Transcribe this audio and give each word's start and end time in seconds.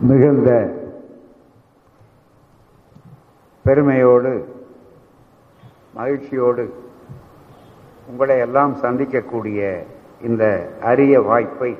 மிகுந்த 0.00 0.50
பெருமையோடு 3.64 4.32
மகிழ்ச்சியோடு 5.94 6.64
உங்களை 8.08 8.36
எல்லாம் 8.38 8.72
சந்திக்கக்கூடிய 8.82 9.60
இந்த 10.20 10.44
அரிய 10.82 11.20
வாய்ப்பை 11.20 11.70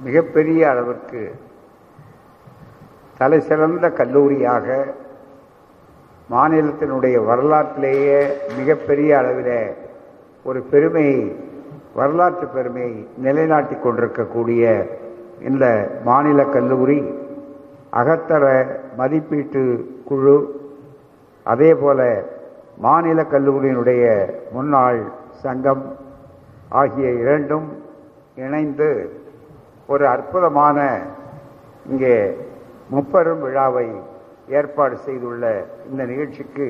மிகப்பெரிய 0.00 0.62
அளவிற்கு 0.70 1.22
தலைசிறந்த 3.16 3.88
கல்லூரியாக 3.90 4.68
மாநிலத்தினுடைய 6.30 7.16
வரலாற்றிலேயே 7.24 8.18
மிகப்பெரிய 8.56 9.10
அளவில் 9.18 9.56
ஒரு 10.44 10.62
பெருமையை 10.62 11.20
வரலாற்று 11.94 12.46
பெருமையை 12.48 12.94
நிலைநாட்டிக் 13.18 13.84
கொண்டிருக்கக்கூடிய 13.84 14.64
இந்த 15.42 15.64
மாநில 16.04 16.40
கல்லூரி 16.50 16.98
அகத்தர 17.92 18.44
மதிப்பீட்டு 18.96 19.62
குழு 20.04 20.36
அதே 21.46 21.70
போல 21.74 22.00
மாநில 22.78 23.20
கல்லூரியினுடைய 23.32 24.04
முன்னாள் 24.52 25.00
சங்கம் 25.42 25.84
ஆகிய 26.72 27.08
இரண்டும் 27.22 27.68
இணைந்து 28.36 28.88
ஒரு 29.88 30.04
அற்புதமான 30.06 30.78
இங்கே 31.86 32.14
முப்பெரும் 32.90 33.42
விழாவை 33.42 33.86
ஏற்பாடு 34.50 34.96
செய்துள்ள 34.98 35.44
இந்த 35.90 36.02
நிகழ்ச்சிக்கு 36.04 36.66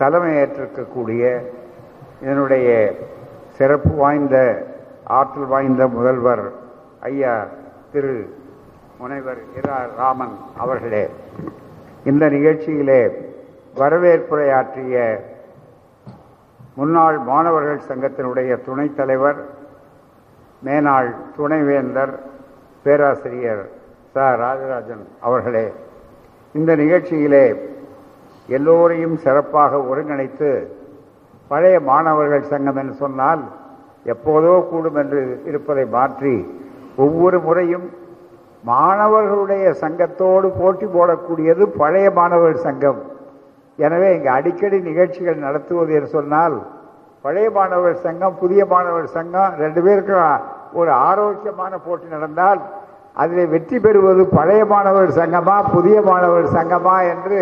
தலைமை 0.00 0.30
ஏற்றிருக்கக்கூடிய 0.36 1.24
இதனுடைய 2.22 2.68
சிறப்பு 3.58 3.92
வாய்ந்த 3.94 4.36
ஆற்றல் 5.10 5.48
வாய்ந்த 5.48 5.82
முதல்வர் 5.88 6.44
ஐயா 7.08 7.34
திரு 7.94 8.14
முனைவர் 8.98 9.40
இரா 9.58 9.78
ராமன் 9.96 10.34
அவர்களே 10.56 11.04
இந்த 12.04 12.24
நிகழ்ச்சியிலே 12.30 13.00
வரவேற்புரையாற்றிய 13.74 14.96
முன்னாள் 16.76 17.18
மாணவர்கள் 17.24 17.86
சங்கத்தினுடைய 17.88 18.56
துணைத் 18.64 18.96
தலைவர் 18.96 19.40
மேனாள் 20.62 21.08
துணைவேந்தர் 21.36 22.14
பேராசிரியர் 22.86 23.62
ச. 24.14 24.24
ராஜராஜன் 24.40 25.04
அவர்களே 25.20 25.66
இந்த 26.54 26.72
நிகழ்ச்சியிலே 26.76 27.44
எல்லோரையும் 28.48 29.16
சிறப்பாக 29.16 29.80
ஒருங்கிணைத்து 29.90 30.50
பழைய 31.50 31.76
மாணவர்கள் 31.88 32.50
சங்கம் 32.50 32.78
என்று 32.78 32.94
சொன்னால் 32.96 33.42
எப்போதோ 34.06 34.54
கூடும் 34.68 34.98
என்று 34.98 35.20
இருப்பதை 35.44 35.84
மாற்றி 35.90 36.34
ஒவ்வொரு 36.98 37.38
முறையும் 37.40 37.86
மாணவர்களுடைய 38.64 39.64
சங்கத்தோடு 39.82 40.48
போட்டி 40.60 40.86
போடக்கூடியது 40.86 41.64
பழைய 41.80 42.06
மாணவர்கள் 42.10 42.64
சங்கம். 42.66 43.00
எனவே 43.78 44.08
இங்கு 44.16 44.30
அடிக்கடி 44.30 44.78
நிகழ்ச்சிகள் 44.80 45.44
நடத்துவது 45.46 45.92
என்று 45.98 46.10
சொன்னால் 46.16 46.56
பழைய 47.24 47.48
மாணவர் 47.50 47.96
சங்கம் 47.96 48.34
புதிய 48.42 48.62
மாணவர் 48.66 49.06
சங்கம் 49.16 49.54
ரெண்டு 49.62 49.80
பேருக்கும் 49.82 50.42
ஒரு 50.72 50.90
ஆரோக்கியமான 51.08 51.72
போட்டி 51.78 52.06
நடந்தால் 52.06 52.60
அதில் 53.16 53.50
வெற்றி 53.54 53.78
பெறுவது 53.78 54.22
பழைய 54.36 54.62
மாணவர் 54.64 55.10
சங்கமா 55.18 55.56
புதிய 55.74 55.96
மாணவர் 56.02 56.46
சங்கமா 56.56 56.96
என்று 57.12 57.40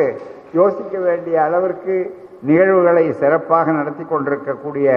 யோசிக்க 0.55 0.95
வேண்டிய 0.99 1.37
அளவிற்கு 1.45 1.95
நிகழ்வுகளை 2.43 3.05
சிறப்பாக 3.21 3.73
நடத்தி 3.73 4.05
கொண்டிருக்கக்கூடிய 4.05 4.89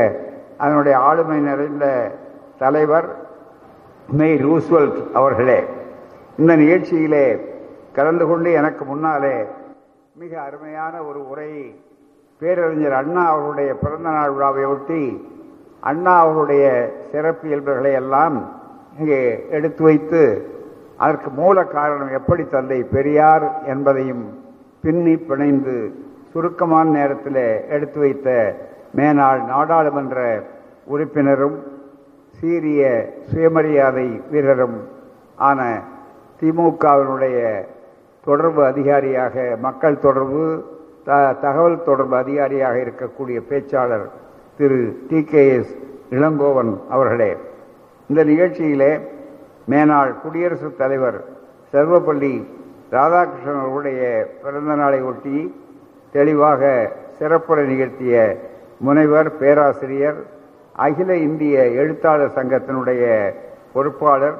அதனுடைய 0.57 0.95
ஆளுமை 1.07 1.39
நிறைந்த 1.41 1.85
தலைவர் 2.57 3.07
மெய் 4.09 4.37
ரூஸ்வெல்ட் 4.39 4.99
அவர்களே 5.13 5.59
இந்த 6.37 6.51
நிகழ்ச்சியிலே 6.55 7.25
கலந்து 7.93 8.25
கொண்டு 8.25 8.49
எனக்கு 8.51 8.83
முன்னாலே 8.85 9.35
மிக 10.15 10.33
அருமையான 10.41 10.93
ஒரு 11.03 11.19
உரையை 11.25 11.65
பேரறிஞர் 12.41 12.95
அண்ணா 12.95 13.23
அவருடைய 13.31 13.71
பிறந்த 13.75 14.09
நாள் 14.09 14.33
விழாவை 14.33 14.63
ஒட்டி 14.65 15.03
அண்ணா 15.83 16.13
அவருடைய 16.19 16.65
சிறப்பு 17.11 17.45
இயல்புகளை 17.49 17.91
எல்லாம் 17.93 18.37
இங்கே 18.97 19.19
எடுத்து 19.49 19.83
வைத்து 19.83 20.21
அதற்கு 20.99 21.29
மூல 21.31 21.63
காரணம் 21.67 22.11
எப்படி 22.11 22.43
தந்தை 22.45 22.79
பெரியார் 22.91 23.45
என்பதையும் 23.65 24.25
பின்னி 24.83 25.15
பிணைந்து 25.27 25.75
சுருக்கமான 26.31 26.85
நேரத்தில் 26.89 27.43
எடுத்து 27.69 27.99
வைத்த 27.99 28.29
மேனாள் 28.97 29.41
நாடாளுமன்ற 29.43 30.19
உறுப்பினரும் 30.87 31.57
சீரிய 32.45 32.81
சுயமரியாதை 33.29 34.07
வீரரும் 34.31 34.75
ஆன 35.39 35.59
திமுகவினுடைய 36.39 37.37
தொடர்பு 38.25 38.61
அதிகாரியாக 38.63 39.35
மக்கள் 39.61 39.95
தொடர்பு 39.97 40.43
த 41.07 41.11
தகவல் 41.41 41.77
தொடர்பு 41.83 42.15
அதிகாரியாக 42.17 42.75
இருக்கக்கூடிய 42.83 43.37
பேச்சாளர் 43.49 44.05
Thiru 44.59 44.79
T 45.09 45.21
K 45.23 45.43
S 45.55 45.73
Elangovan 46.09 46.71
அவர்களே 46.89 47.31
இந்த 48.09 48.23
நிகழ்ச்சியிலே 48.23 48.91
மேனாள் 49.67 50.13
குடியரசுத் 50.21 50.77
தலைவர் 50.77 51.19
சர்வப்பள்ளி 51.73 52.33
ராதாகிருஷ்ணன் 52.91 53.61
அவருடைய 53.63 54.01
பிறந்த 54.43 54.75
நாளை 54.75 55.01
ஒட்டி 55.03 55.37
தெளிவாக 56.15 56.63
சிறப்புரை 57.19 57.65
நிகழ்த்திய 57.65 58.15
முனைவர் 58.81 59.31
பேராசிரியர் 59.37 60.21
அகில 60.75 61.11
இந்திய 61.19 61.57
எழுத்தாளர் 61.75 62.35
சங்கத்தினுடைய 62.37 63.03
பொறுப்பாளர் 63.73 64.37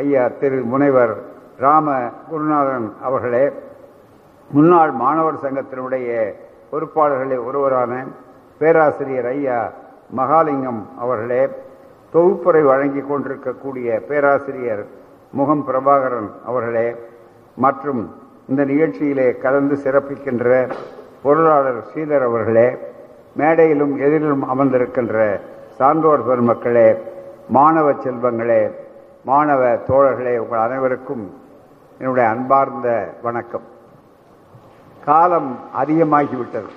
ஐயா 0.00 0.24
திரு 0.40 0.58
முனைவர் 0.64 1.14
ராம 1.58 1.86
குருநாதன் 2.28 2.88
அவர்களே 3.00 3.44
முன்னாள் 4.50 4.92
மாணவர் 4.94 5.42
சங்கத்தினுடைய 5.42 6.08
பொறுப்பாளர்களில் 6.70 7.44
ஒருவரான 7.44 7.92
பேராசிரியர் 8.60 9.28
ஐயா 9.30 9.58
மகாலிங்கம் 10.16 10.82
அவர்களே 10.98 11.42
தொகுப்புரை 12.12 12.62
வழங்கி 12.62 13.02
கொண்டிருக்கக்கூடிய 13.02 13.98
பேராசிரியர் 14.08 14.84
முகம் 15.32 15.64
பிரபாகரன் 15.66 16.30
அவர்களே 16.44 16.88
மற்றும் 17.56 18.02
இந்த 18.48 18.62
நிகழ்ச்சியிலே 18.64 19.28
கலந்து 19.38 19.76
சிறப்பிக்கின்ற 19.84 20.48
பொருளாளர் 21.22 21.80
ஸ்ரீதர் 21.88 22.26
அவர்களே 22.26 22.68
மேடையிலும் 23.36 23.94
எதிரிலும் 23.98 24.44
அமர்ந்திருக்கின்ற 24.48 25.16
சான்றோர் 25.80 26.26
பெருமக்களே 26.28 26.98
மாணவ 27.48 27.90
செல்வங்களே 27.90 28.70
மாணவ 29.24 29.74
தோழர்களே 29.88 30.38
உங்கள் 30.38 30.58
அனைவருக்கும் 30.58 31.34
என்னுடைய 31.98 32.28
அன்பார்ந்த 32.28 33.14
வணக்கம். 33.22 33.62
காலம் 35.04 35.58
அதிகமாகிவிட்டது. 35.78 36.70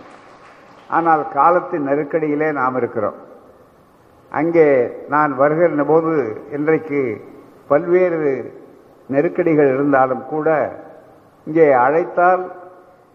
ஆனால் 0.89 1.31
காலத்தின் 1.33 1.87
நெருக்கடியிலே 1.87 2.51
நாம் 2.51 2.75
இருக்கிறோம். 2.75 3.13
அங்கே 4.31 4.97
நான் 5.09 5.35
வருகிற 5.35 5.83
போது 5.83 6.45
இன்றைக்கு 6.51 7.25
பல்வேறு 7.67 8.55
நெருக்கடிகள் 9.07 9.73
இருந்தாலும் 9.73 10.25
கூட 10.25 10.77
இங்கே 11.45 11.71
அழைத்தால் 11.71 12.51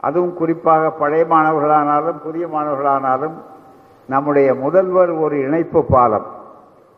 அதுவும் 0.01 0.35
குறிப்பாக 0.35 0.91
பழைய 0.91 1.25
மாணவர்களானாலும் 1.25 2.23
புதிய 2.23 2.47
மாணவர்களானாலும் 2.47 3.39
நம்முடைய 4.09 4.49
முதல்வர் 4.65 5.13
ஒரு 5.25 5.37
இணைப்பு 5.47 5.81
பாலம். 5.85 6.29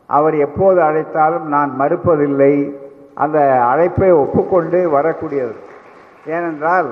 அவர் 0.07 0.37
எப்போது 0.47 0.79
அழைத்தாலும் 0.89 1.47
நான் 1.55 1.73
மறுப்பதில்லை. 1.79 2.55
அந்த 3.15 3.39
அழைப்பை 3.63 4.11
ஒப்புக்கொண்டு 4.23 4.79
வரக்கூடியது 4.97 5.55
ஏனென்றால் 6.35 6.91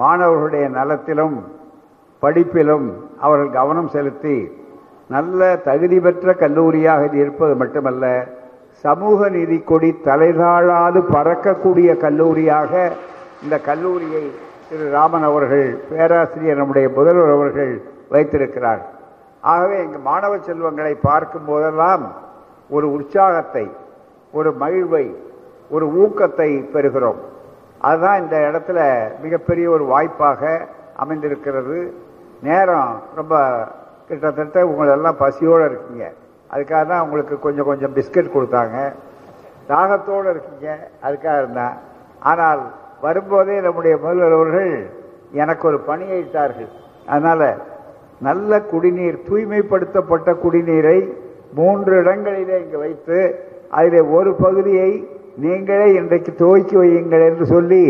மாணவர்களுடைய 0.00 0.66
நலத்திலும் 0.78 1.36
படிப்பிலும் 2.22 2.86
அவர்கள் 3.20 3.56
கவனம் 3.58 3.90
செலுத்தி 3.94 4.36
நல்ல 5.14 5.40
தகுதி 5.68 5.98
பெற்ற 6.00 6.32
கல்லூரியாக 6.42 7.06
இது 7.08 7.18
இருப்பது 7.18 7.54
மட்டுமல்ல 7.62 8.04
சமூக 8.84 9.28
நீதி 9.36 9.58
கொடி 9.70 9.90
தலைதாழாது 10.04 11.00
பறக்கக்கூடிய 11.14 11.90
கல்லூரியாக 12.04 12.72
இந்த 13.44 13.56
கல்லூரியை 13.68 14.24
திரு 14.68 14.86
ராமன் 14.90 15.26
அவர்கள் 15.30 15.66
பேராசிரியர் 15.90 16.60
நம்முடைய 16.62 16.88
முதல்வர் 16.96 17.34
அவர்கள் 17.36 17.72
வைத்திருக்கிறார். 18.14 18.82
ஆகவே 19.50 19.76
எங்கள் 19.84 20.06
மாணவ 20.08 20.32
செல்வங்களை 20.46 20.94
பார்க்கும் 21.08 21.48
போதெல்லாம் 21.50 22.04
ஒரு 22.76 22.86
உற்சாகத்தை 22.96 23.64
ஒரு 24.38 24.50
மகிழ்வை 24.62 25.04
ஒரு 25.74 25.86
ஊக்கத்தை 26.02 26.50
பெறுகிறோம். 26.74 27.20
அதுதான் 27.86 28.20
இந்த 28.22 28.36
இடத்துல 28.50 28.78
மிகப்பெரிய 29.24 29.66
ஒரு 29.76 29.84
வாய்ப்பாக 29.92 30.42
அமைந்திருக்கிறது. 31.02 31.78
நேரம் 32.48 32.92
ரொம்ப 33.18 33.34
கிட்டத்தட்ட 34.08 34.58
உங்களெல்லாம் 34.70 35.20
பசியோடு 35.24 35.64
இருக்கீங்க. 35.70 36.06
அதுக்காக 36.54 36.82
தான் 36.86 37.04
உங்களுக்கு 37.04 37.34
கொஞ்சம் 37.46 37.68
கொஞ்சம் 37.70 37.94
பிஸ்கட் 37.96 38.34
கொடுத்தாங்க. 38.36 38.78
தாகத்தோடு 39.72 40.28
இருக்கீங்க. 40.34 40.68
அதுக்காக 41.06 41.36
இருந்தேன் 41.42 41.76
ஆனால் 42.30 42.62
வரும்போதே 43.04 43.56
நம்முடைய 43.66 43.94
முதல்வர் 44.02 44.36
அவர்கள் 44.38 44.72
எனக்கு 45.42 45.64
ஒரு 45.70 45.78
பணியை 45.88 46.18
இட்டார்கள் 46.24 46.70
அதனால் 47.12 47.48
நல்ல 48.20 48.60
குடிநீர் 48.72 49.18
தூய்மைப்படுத்தப்பட்ட 49.28 50.30
குடிநீரை 50.44 50.98
மூன்று 51.58 51.92
இடங்களிலே 52.02 52.56
இங்கு 52.62 52.78
வைத்து 52.78 53.18
அதில் 53.78 54.10
ஒரு 54.16 54.30
பகுதியை 54.34 54.90
நீங்களே 55.44 55.86
இன்றைக்கு 56.00 56.32
துவைக்கி 56.42 56.76
வையுங்கள் 56.82 57.26
என்று 57.30 57.46
சொல்லி 57.46 57.84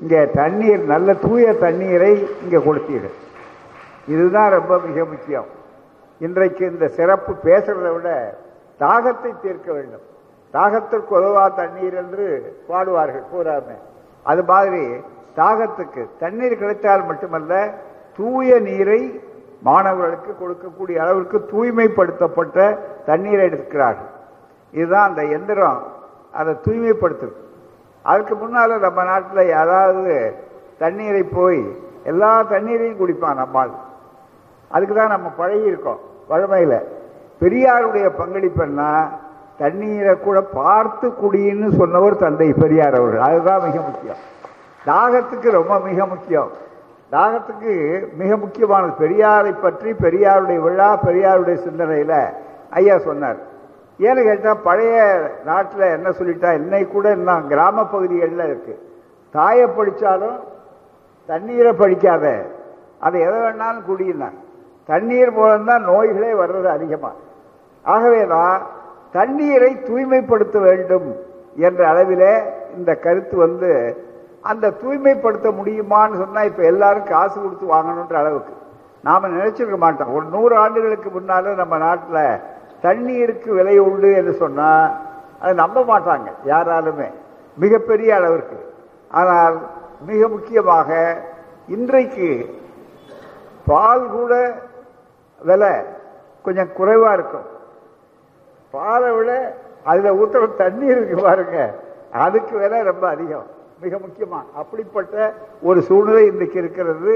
இங்கே 0.00 0.20
தண்ணீர் 0.40 0.82
நல்ல 0.92 1.14
தூய 1.24 1.52
தண்ணீரை 1.64 2.12
இங்கே 2.42 2.60
கொடுத்தீர்கள் 2.66 3.14
இதுதான் 4.12 4.50
ரொம்ப 4.56 4.72
மிக 4.86 5.04
முக்கியம். 5.04 5.46
இன்றைக்கு 6.20 6.64
இந்த 6.72 6.86
சிறப்பு 6.88 7.32
பேசுறதை 7.46 7.90
விட 7.94 8.08
தாகத்தை 8.80 9.30
தீர்க்க 9.44 9.68
வேண்டும். 9.72 10.04
தாகத்திற்கு 10.54 11.12
உதவா 11.18 11.44
தண்ணீர் 11.60 11.96
என்று 12.02 12.26
பாடுவார்கள் 12.68 13.24
பூராமே. 13.32 13.76
அது 14.26 14.42
மாதிரி 14.50 14.82
தாகத்துக்கு 15.36 16.02
தண்ணீர் 16.22 16.60
கிடைத்தால் 16.62 17.06
மட்டுமல்ல 17.10 17.52
தூய 18.18 18.58
நீரை 18.68 19.00
மாணவர்களுக்கு 19.64 20.32
கொடுக்கக்கூடிய 20.40 20.96
அளவிற்கு 21.04 21.38
தூய்மைப்படுத்தப்பட்ட 21.52 22.58
தண்ணீரை 23.06 23.44
எடுக்கிறார்கள். 23.48 24.12
இதுதான் 24.72 25.08
அந்த 25.08 25.22
எந்திரம். 25.36 25.80
அதை 26.32 26.52
தூய்மைப்படுத்துது 26.64 27.36
அதுக்கு 28.02 28.34
முன்னால 28.34 28.78
நம்ம 28.78 29.04
நாட்டில் 29.04 29.48
யாராவது 29.48 30.14
தண்ணீரை 30.78 31.22
போய் 31.22 31.62
எல்லா 32.04 32.42
தண்ணீரையும் 32.42 33.00
குடிப்பான் 33.00 33.40
நம்மால். 33.42 33.74
அதுக்கு 34.68 34.94
தான் 34.94 35.14
நம்ம 35.14 35.28
பழகி 35.36 35.66
இருக்கோம் 35.72 36.00
பெரியாருடைய 37.40 38.06
பங்களிப்புன்னா 38.18 38.90
தண்ணீரை 39.58 40.14
கூட 40.18 40.38
பார்த்து 40.40 41.06
குடின்னு 41.22 41.68
சொன்னவர் 41.76 42.16
தந்தை 42.16 42.52
பெரியார் 42.52 42.98
அவர்கள். 42.98 43.26
அதுதான் 43.28 43.62
மிக 43.62 43.80
முக்கியம். 43.88 44.20
தாகத்துக்கு 44.86 45.50
ரொம்ப 45.50 45.74
மிக 45.78 46.06
முக்கியம். 46.06 46.50
தாகத்துக்கு 47.14 47.72
மிக 48.20 48.30
முக்கியமானது. 48.44 48.92
பெரியாரை 49.02 49.52
பற்றி 49.64 49.90
பெரியாருடைய 50.04 50.58
விழா 50.66 50.88
பெரியாருடைய 51.06 51.56
சிந்தனையில் 51.66 52.18
ஐயா 52.78 52.96
சொன்னார். 53.08 53.40
ஏன்னு 54.06 54.22
கேட்டால் 54.28 54.64
பழைய 54.68 54.96
நாட்டில் 55.48 55.92
என்ன 55.96 56.08
சொல்லிட்டா 56.18 56.48
என்னை 56.60 56.82
கூட 56.94 57.06
என்ன 57.18 57.36
கிராம 57.52 57.84
பகுதிகளில் 57.92 58.48
இருக்கு. 58.50 58.74
தாயை 59.34 59.66
படித்தாலும் 59.76 60.38
தண்ணீரை 61.28 61.72
படிக்காத 61.82 62.24
அதை 63.06 63.18
எதை 63.26 63.38
வேணாலும் 63.44 63.86
குடியினாங்க 63.90 64.40
தண்ணீர் 64.88 65.30
மூலம்தான் 65.36 65.84
நோய்களே 65.90 66.32
வர்றது 66.40 66.68
அதிகமாக 66.76 67.20
ஆகவே 67.84 68.20
தான் 68.32 68.58
தண்ணீரை 69.16 69.70
தூய்மைப்படுத்த 69.86 70.56
வேண்டும் 70.66 71.08
என்ற 71.66 71.80
அளவிலே 71.92 72.34
இந்த 72.76 72.90
கருத்து 73.04 73.36
வந்து 73.44 73.70
அந்த 74.50 74.70
தூய்மைப்படுத்த 74.80 75.48
முடியுமான்னு 75.58 76.20
சொன்னா 76.22 76.40
இப்ப 76.48 76.62
எல்லாரும் 76.72 77.10
காசு 77.12 77.36
கொடுத்து 77.42 77.66
வாங்கணுன்ற 77.74 78.14
அளவுக்கு. 78.22 78.54
நாம 79.06 79.28
நினைச்சிருக்க 79.28 79.76
மாட்டோம். 79.84 80.12
ஒரு 80.16 80.26
நூறு 80.34 80.54
ஆண்டுகளுக்கு 80.62 81.08
முன்னால 81.16 81.54
நம்ம 81.62 81.78
நாட்டில் 81.84 82.40
தண்ணீருக்கு 82.84 83.50
விலை 83.58 83.76
உண்டு 83.86 84.10
என்று 84.20 84.34
சொன்னா 84.42 84.68
அதை 85.40 85.52
நம்ப 85.62 85.78
மாட்டாங்க 85.90 86.28
யாராலுமே. 86.52 87.08
மிகப்பெரிய 87.62 88.10
அளவிற்கு. 88.18 88.58
ஆனால் 89.20 89.56
மிக 90.10 90.28
முக்கியமாக 90.34 90.90
இன்றைக்கு 91.76 92.28
பால் 93.66 94.06
கூட 94.16 94.32
விலை 95.48 95.74
கொஞ்சம் 96.46 96.72
குறைவா 96.78 97.10
இருக்கும். 97.18 97.46
பாலை 98.74 99.10
விட 99.16 99.32
அதுல 99.90 100.12
ஊற்றுற 100.20 100.44
தண்ணீர் 100.62 100.96
இருக்கு 100.96 101.16
பாருங்க 101.26 101.58
அதுக்கு 102.26 102.54
விலை 102.62 102.80
ரொம்ப 102.90 103.04
அதிகம். 103.14 103.48
மிக 103.86 103.94
முக்கியமான 104.04 104.44
அப்படிப்பட்ட 104.60 105.14
ஒரு 105.68 105.80
சூழ்நிலை 105.88 106.22
இன்றைக்கு 106.32 106.58
இருக்கிறது. 106.62 107.14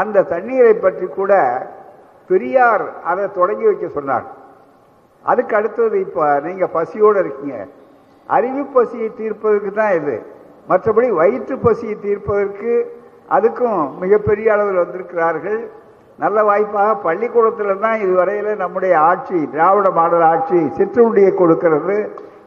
அந்த 0.00 0.26
தண்ணீரை 0.32 0.72
பற்றி 0.84 1.06
கூட 1.18 1.32
பெரியார் 2.30 2.84
அதை 3.10 3.24
தொடங்கி 3.38 3.64
வைக்க 3.68 3.86
சொன்னார். 3.98 4.26
அதுக்கு 5.30 5.54
அடுத்தது 5.58 5.96
இப்போ 6.06 6.24
நீங்கள் 6.46 6.74
பசியோடு 6.76 7.18
இருக்கீங்க. 7.24 7.58
அறிவு 8.36 8.62
பசியை 8.76 9.08
தீர்ப்பதற்கு 9.20 9.70
தான் 9.80 9.94
இது. 10.00 10.16
மற்றபடி 10.70 11.08
வயிற்று 11.20 11.56
பசியை 11.66 11.94
தீர்ப்பதற்கு 12.06 12.72
அதுக்கும் 13.36 13.80
மிகப்பெரிய 14.02 14.48
அளவில் 14.54 14.82
வந்திருக்கிறார்கள். 14.84 15.60
நல்ல 16.22 16.38
வாய்ப்பாக 16.48 16.94
பள்ளிக்கூடத்தில் 17.06 17.82
தான் 17.84 18.00
இதுவரையில் 18.04 18.60
நம்முடைய 18.62 18.94
ஆட்சி 19.10 19.38
திராவிட 19.52 19.88
மாடல் 19.98 20.24
ஆட்சி 20.30 20.60
சிற்றுண்டியை 20.78 21.32
கொடுக்கிறது. 21.40 21.96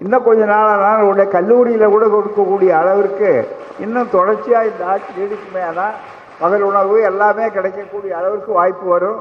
இன்னும் 0.04 0.26
கொஞ்ச 0.28 0.42
நாளான 0.52 1.04
உடைய 1.10 1.26
கல்லூரியில் 1.36 1.94
கூட 1.94 2.06
கொடுக்கக்கூடிய 2.14 2.72
அளவிற்கு 2.82 3.32
இன்னும் 3.84 4.14
தொடர்ச்சியாக 4.16 4.70
இந்த 4.72 4.84
ஆட்சி 4.94 5.12
நீடிக்குமே 5.20 5.62
ஆனால் 5.70 5.96
பகல் 6.42 6.66
உணவு 6.70 6.96
எல்லாமே 7.12 7.46
கிடைக்கக்கூடிய 7.56 8.12
அளவிற்கு 8.20 8.52
வாய்ப்பு 8.60 8.86
வரும். 8.94 9.20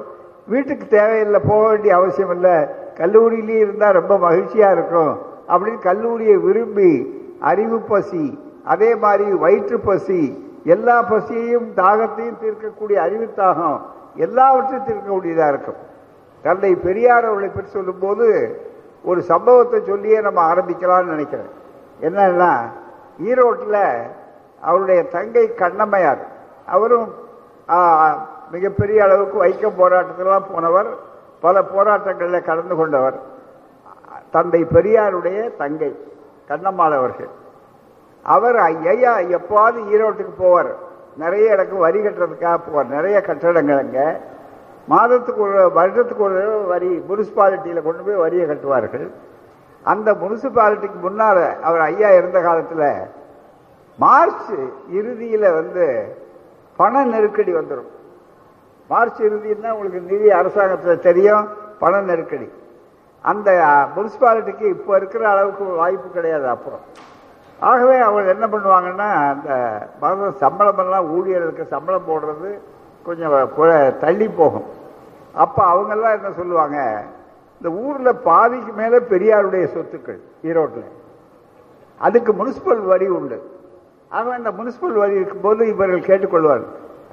வீட்டுக்கு 0.53 0.87
தேவையில்லை 0.97 1.41
போக 1.49 1.63
வேண்டிய 1.69 1.93
அவசியம் 1.99 2.33
இல்லை. 2.37 2.57
கல்லூரியிலேயே 3.01 3.61
இருந்தால் 3.65 3.97
ரொம்ப 4.01 4.15
மகிழ்ச்சியாக 4.27 4.77
இருக்கும். 4.77 5.13
அப்படின்னு 5.53 5.81
கல்லூரியை 5.89 6.37
விரும்பி 6.47 6.91
அறிவு 7.51 7.79
பசி 7.91 8.25
அதே 8.73 8.91
மாதிரி 9.05 9.27
வயிற்று 9.45 9.79
பசி 9.89 10.21
எல்லா 10.75 10.97
பசியையும் 11.11 11.69
தாகத்தையும் 11.81 12.41
தீர்க்கக்கூடிய 12.43 12.97
அறிவு 13.07 13.27
தாகம் 13.41 13.79
எல்லாவற்றையும் 14.27 14.87
திருக்கக்கூடியதாக 14.89 15.53
இருக்கும். 15.53 15.81
தந்தை 16.45 16.73
பெரியார் 16.87 17.29
அவர்களை 17.29 17.51
பற்றி 17.51 17.71
சொல்லும்போது 17.79 18.27
ஒரு 19.11 19.21
சம்பவத்தை 19.33 19.79
சொல்லியே 19.91 20.19
நம்ம 20.27 20.41
ஆரம்பிக்கலாம்னு 20.53 21.15
நினைக்கிறேன். 21.15 21.51
என்னன்னா 22.07 22.53
ஈரோட்டில் 23.29 23.83
அவருடைய 24.69 25.01
தங்கை 25.17 25.45
கண்ணம்மையார் 25.63 26.23
அவரும் 26.75 27.09
மிகப்பெரிய 28.55 28.99
அளவுக்கு 29.07 29.37
வைக்கம் 29.45 29.79
போராட்டத்திலாம் 29.81 30.49
போனவர் 30.53 30.89
பல 31.45 31.61
போராட்டங்களில் 31.75 32.47
கலந்து 32.49 32.75
கொண்டவர். 32.81 33.19
தந்தை 34.35 34.63
பெரியாருடைய 34.75 35.39
தங்கை 35.61 35.91
கண்ணம்மாள் 36.51 36.97
அவர்கள். 37.01 37.31
அவர் 38.27 38.57
ஐயா 38.71 39.13
எப்பாவது 39.37 39.79
ஈரோட்டுக்கு 39.93 40.35
போவார். 40.43 40.73
நிறைய 41.23 41.55
இடக்கு 41.55 41.77
வரி 41.87 42.01
கட்டுறதுக்காக 42.03 42.59
போவார். 42.65 42.95
நிறைய 42.97 43.17
கட்டடங்கள் 43.21 43.83
அங்க. 43.85 43.99
மாதத்துக்கு 44.93 45.41
ஒரு 45.47 45.61
வருடத்துக்கு 45.77 46.23
ஒரு 46.29 46.43
வரி 46.73 46.91
முனிசிபாலிட்டியில 47.11 47.83
கொண்டு 47.83 48.03
போய் 48.07 48.23
வரியை 48.25 48.45
கட்டுவார்கள். 48.47 49.07
அந்த 49.85 50.09
முனிசிபாலிட்டிக்கு 50.23 50.99
முன்னால 51.07 51.39
அவர் 51.69 51.81
ஐயா 51.81 52.09
இருந்த 52.11 52.39
காலத்துல 52.49 52.85
மார்ச் 53.99 54.51
இறுதியில 54.99 55.45
வந்து 55.59 55.87
பண 56.77 57.05
நெருக்கடி 57.13 57.53
வந்துடும் 57.55 57.91
மார்ச் 58.91 59.21
இறுதினா 59.29 59.71
உங்களுக்கு 59.75 60.01
நிதி 60.11 60.29
அரசாங்கத்தில் 60.41 61.05
தெரியும் 61.09 61.45
பண 61.83 62.01
நெருக்கடி. 62.11 62.49
அந்த 63.25 63.49
முனிசிபாலிட்டிக்கு 63.97 64.67
இப்போ 64.75 64.93
இருக்கிற 64.97 65.23
அளவுக்கு 65.31 65.65
வாய்ப்பு 65.81 66.09
கிடையாது 66.09 66.47
அப்புறம். 66.55 66.85
ஆகவே 67.69 67.97
அவங்க 68.09 68.29
என்ன 68.35 68.47
பண்ணுவாங்கன்னா 68.53 69.09
அந்த 69.33 69.51
மத 70.03 70.29
சம்பளம் 70.43 70.81
எல்லாம் 70.85 71.09
ஊழியர்களுக்கு 71.17 71.65
சம்பளம் 71.75 72.09
போடுறது 72.11 72.51
கொஞ்சம் 73.07 73.35
தள்ளி 74.05 74.29
போகும். 74.41 74.69
அப்போ 75.45 75.63
அவங்கெல்லாம் 75.73 76.17
என்ன 76.19 76.31
சொல்லுவாங்க 76.39 76.79
இந்த 77.61 77.71
ஊரில் 77.85 78.21
பாதிக்கு 78.29 78.73
மேலே 78.81 78.99
பெரியாருடைய 79.13 79.65
சொத்துக்கள் 79.75 80.21
ஈரோட்டில். 80.49 80.89
அதுக்கு 82.07 82.33
முனிசிபல் 82.41 82.81
வரி 82.93 83.09
உண்டு. 83.17 83.39
ஆக 84.19 84.37
இந்த 84.41 84.51
முனிசிபல் 84.61 84.97
வரி 85.03 85.15
இருக்கும்போது 85.21 85.63
இவர்கள் 85.73 86.09
கேட்டுக்கொள்வார் 86.09 86.65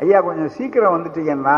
ஐயா 0.03 0.19
கொஞ்சம் 0.27 0.53
சீக்கிரம் 0.57 0.95
வந்துட்டீங்கன்னா 0.95 1.57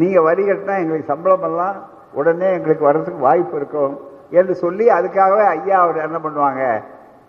நீங்கள் 0.00 0.26
வரி 0.28 0.42
கட்டினா 0.48 0.76
எங்களுக்கு 0.82 1.12
சம்பளமெல்லாம் 1.12 1.78
உடனே 2.18 2.48
எங்களுக்கு 2.58 2.88
வர்றதுக்கு 2.88 3.26
வாய்ப்பு 3.28 3.56
இருக்கும். 3.60 3.94
என்று 4.38 4.54
சொல்லி 4.62 4.86
அதுக்காகவே 4.98 5.44
ஐயா 5.56 5.76
அவர் 5.84 6.06
என்ன 6.06 6.18
பண்ணுவாங்க 6.24 6.62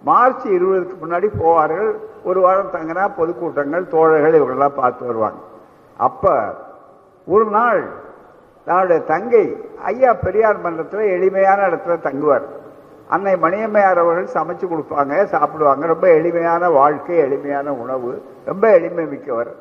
மார்ச் 0.04 0.46
இருபதுக்கு 0.46 0.96
முன்னாடி 1.04 1.28
போவார்கள். 1.42 1.92
ஒரு 2.24 2.40
வாரம் 2.42 2.74
தங்கினா 2.74 3.06
பொதுக்கூட்டங்கள் 3.18 3.88
தோழர்கள் 3.88 4.34
இவர்களெல்லாம் 4.34 4.80
பார்த்து 4.82 5.06
வருவாங்க. 5.06 5.40
அப்ப 5.98 6.34
ஒரு 7.28 7.46
நாள் 7.46 7.82
தன்னுடைய 8.66 9.02
தங்கை 9.02 9.44
ஐயா 9.84 10.14
பெரியார் 10.14 10.60
மன்றத்தில் 10.60 11.12
எளிமையான 11.16 11.68
இடத்துல 11.68 11.96
தங்குவார். 12.08 12.46
அன்னை 13.08 13.36
மணியம்மையார் 13.36 14.02
அவர்கள் 14.04 14.34
சமைச்சு 14.34 14.66
கொடுப்பாங்க 14.66 15.24
சாப்பிடுவாங்க. 15.24 15.86
ரொம்ப 15.86 16.08
எளிமையான 16.10 16.70
வாழ்க்கை 16.70 17.18
எளிமையான 17.18 17.74
உணவு 17.74 18.12
ரொம்ப 18.46 18.72
எளிமை 18.72 19.06
மிக்கவர். 19.06 19.52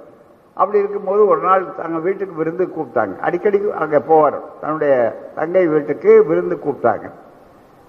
அப்படி 0.55 0.79
இருக்கும்போது 0.79 1.27
ஒரு 1.27 1.41
நாள் 1.41 1.75
தங்க 1.75 1.99
வீட்டுக்கு 1.99 2.35
விருந்து 2.35 2.65
கூப்பிட்டாங்க. 2.77 3.19
அடிக்கடி 3.19 3.71
அங்கே 3.71 3.97
போவார். 3.97 4.39
தன்னுடைய 4.61 4.95
தங்கை 5.35 5.67
வீட்டுக்கு 5.67 6.25
விருந்து 6.27 6.59
கூப்பிட்டாங்க. 6.65 7.09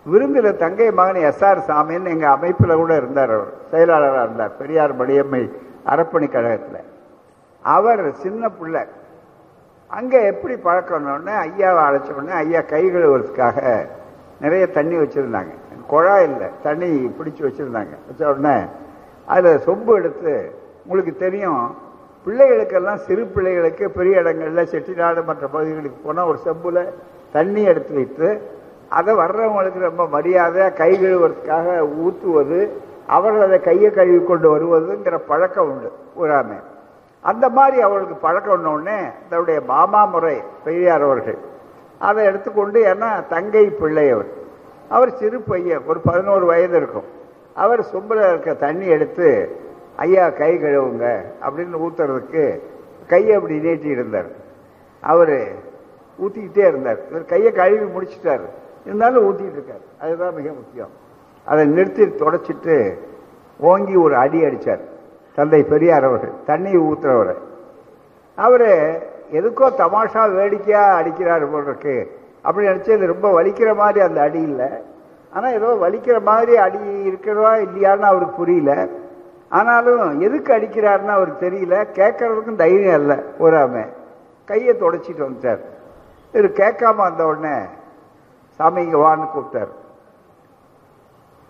விருந்தில் 0.09 0.57
தங்கை 0.57 0.91
மகன் 0.91 1.21
எஸ் 1.29 1.43
ஆர் 1.45 1.61
சாமின்னு 1.67 2.11
எங்கள் 2.13 2.33
அமைப்பில் 2.35 2.79
கூட 2.81 2.95
இருந்தார் 2.95 3.33
அவர். 3.37 3.53
செயலாளராக 3.71 4.23
இருந்தார். 4.23 4.57
பெரியார் 4.57 4.93
மணியம்மை 4.99 5.41
அரப்பணி 5.85 6.27
கழகத்தில். 6.31 6.85
அவர் 7.63 8.03
சின்ன 8.23 8.49
பிள்ளை. 8.49 8.83
அங்கே 9.87 10.19
எப்படி 10.25 10.55
பழக்கணும்னு 10.55 11.33
ஐயாவை 11.47 11.81
அழைச்ச 11.87 12.09
உடனே 12.13 12.33
ஐயா 12.43 12.61
கை 12.61 12.83
கழுவுறதுக்காக 12.85 13.87
நிறைய 14.41 14.67
தண்ணி 14.67 14.95
வச்சுருந்தாங்க. 14.95 15.53
குழாய் 15.87 16.25
இல்லை 16.29 16.47
தண்ணி 16.63 16.89
பிடிச்சி 17.19 17.41
வச்சுருந்தாங்க. 17.47 17.93
வச்ச 18.07 18.21
உடனே 18.29 18.55
அதில் 19.25 19.63
சொம்பு 19.65 19.91
எடுத்து 19.95 20.33
உங்களுக்கு 20.85 21.13
தெரியும் 21.17 21.63
பிள்ளைகளுக்கெல்லாம் 22.25 23.01
சிறு 23.07 23.23
பிள்ளைகளுக்கு 23.25 23.89
பெரிய 23.89 24.19
இடங்களில் 24.19 24.69
செட்டிநாடு 24.71 25.21
மற்ற 25.25 25.47
பகுதிகளுக்கு 25.47 25.99
போனால் 26.03 26.25
ஒரு 26.25 26.37
செம்பில் 26.37 26.81
தண்ணி 27.31 27.61
எடுத்து 27.63 27.93
வைத்து 27.95 28.29
அதை 28.89 29.15
வர்றவங்களுக்கு 29.15 29.79
ரொம்ப 29.79 30.07
மரியாதை 30.07 30.73
கை 30.73 30.91
கழுவுறதுக்காக 30.99 31.79
ஊற்றுவது 32.03 32.59
அவர்கள் 33.07 33.41
அதை 33.41 33.59
கையை 33.59 33.91
கழுவி 33.91 34.25
கொண்டு 34.25 34.47
வருவதுங்கிற 34.55 35.17
பழக்கம் 35.17 35.69
உண்டு 35.71 35.89
ஊராமே 36.21 36.57
அந்த 37.21 37.49
மாதிரி 37.49 37.81
அவர்களுக்கு 37.81 38.15
பழக்கம் 38.15 38.65
உடனே 38.65 38.99
தன்னுடைய 39.29 39.61
மாமா 39.61 40.05
முறை 40.05 40.41
பெரியார் 40.63 41.01
அவர்கள் 41.01 41.39
அதை 41.99 42.25
எடுத்துக்கொண்டு 42.25 42.85
ஏன்னா 42.85 43.27
தங்கை 43.27 43.65
பிள்ளை 43.69 44.09
அவர். 44.09 44.29
அவர் 44.89 45.17
சிறு 45.17 45.39
பையன் 45.41 45.85
ஒரு 45.85 45.99
பதினோரு 45.99 46.45
வயது 46.45 46.77
இருக்கும். 46.77 47.07
அவர் 47.53 47.79
சொம்பில் 47.79 48.29
இருக்க 48.29 48.53
தண்ணி 48.53 48.85
எடுத்து 48.85 49.59
ஐயா 49.95 50.29
கை 50.29 50.57
கழுவுங்க 50.57 51.05
அப்படின்னு 51.41 51.81
ஊத்துறதுக்கு 51.85 52.59
கையை 53.07 53.35
அப்படி 53.35 53.59
நீட்டி 53.59 53.87
இருந்தார் 53.87 54.29
அவர் 55.01 55.35
ஊற்றிக்கிட்டே 56.19 56.65
இருந்தார். 56.67 56.97
இவர் 57.09 57.25
கையை 57.25 57.51
கழுவி 57.51 57.85
முடிச்சிட்டார். 57.85 58.67
இருந்தாலும் 58.85 59.25
ஊற்றிட்டு 59.27 59.57
இருக்கார். 59.57 59.83
அதுதான் 60.01 60.33
மிக 60.33 60.47
முக்கியம். 60.53 60.91
அதை 61.45 61.65
நிறுத்தி 61.65 62.03
தொடச்சிட்டு 62.05 62.97
ஓங்கி 63.59 63.95
ஒரு 63.95 64.15
அடி 64.15 64.43
அடித்தார் 64.43 64.83
தந்தை 65.35 65.63
பெரியார் 65.63 66.03
அவர்கள். 66.03 66.33
தண்ணி 66.45 66.71
ஊத்துறவரை. 66.75 67.35
அவர் 68.35 68.69
எதுக்கோ 69.31 69.67
தமாஷா 69.77 70.21
வேடிக்கையா 70.35 71.01
அடிக்கிறார் 71.01 71.51
போல 71.51 71.63
அப்படின்னு 71.71 72.05
அப்படி 72.41 72.67
நினைச்சு 72.67 72.95
இது 72.95 73.13
ரொம்ப 73.13 73.41
வலிக்கிற 73.41 73.75
மாதிரி 73.75 73.99
அந்த 74.05 74.21
அடி 74.21 74.41
இல்லை. 74.41 74.69
ஆனால் 75.33 75.53
ஏதோ 75.53 75.69
வலிக்கிற 75.81 76.21
மாதிரி 76.21 76.57
அடி 76.57 76.79
இருக்கிறதா 77.05 77.55
இல்லையான்னு 77.55 78.09
அவருக்கு 78.11 78.35
புரியல. 78.35 78.87
ஆனாலும் 79.49 80.19
எதுக்கு 80.19 80.53
அடிக்கிறாருன்னு 80.53 81.15
அவருக்கு 81.17 81.49
தெரியல. 81.49 81.75
கேட்கறதுக்கும் 81.99 82.55
தைரியம் 82.55 83.01
இல்லை. 83.01 83.17
ஒராம 83.39 83.85
கையை 84.45 84.75
தொடச்சிட்டு 84.75 85.27
வந்துட்டார். 85.27 85.61
இவர் 86.31 86.51
கேட்காம 86.51 86.95
வந்த 86.95 87.25
உடனே 87.25 87.55
சாமி 88.59 88.81
இங்கே 88.83 88.97
வான்னு 88.97 89.27
கூப்பிட்டார். 89.33 89.73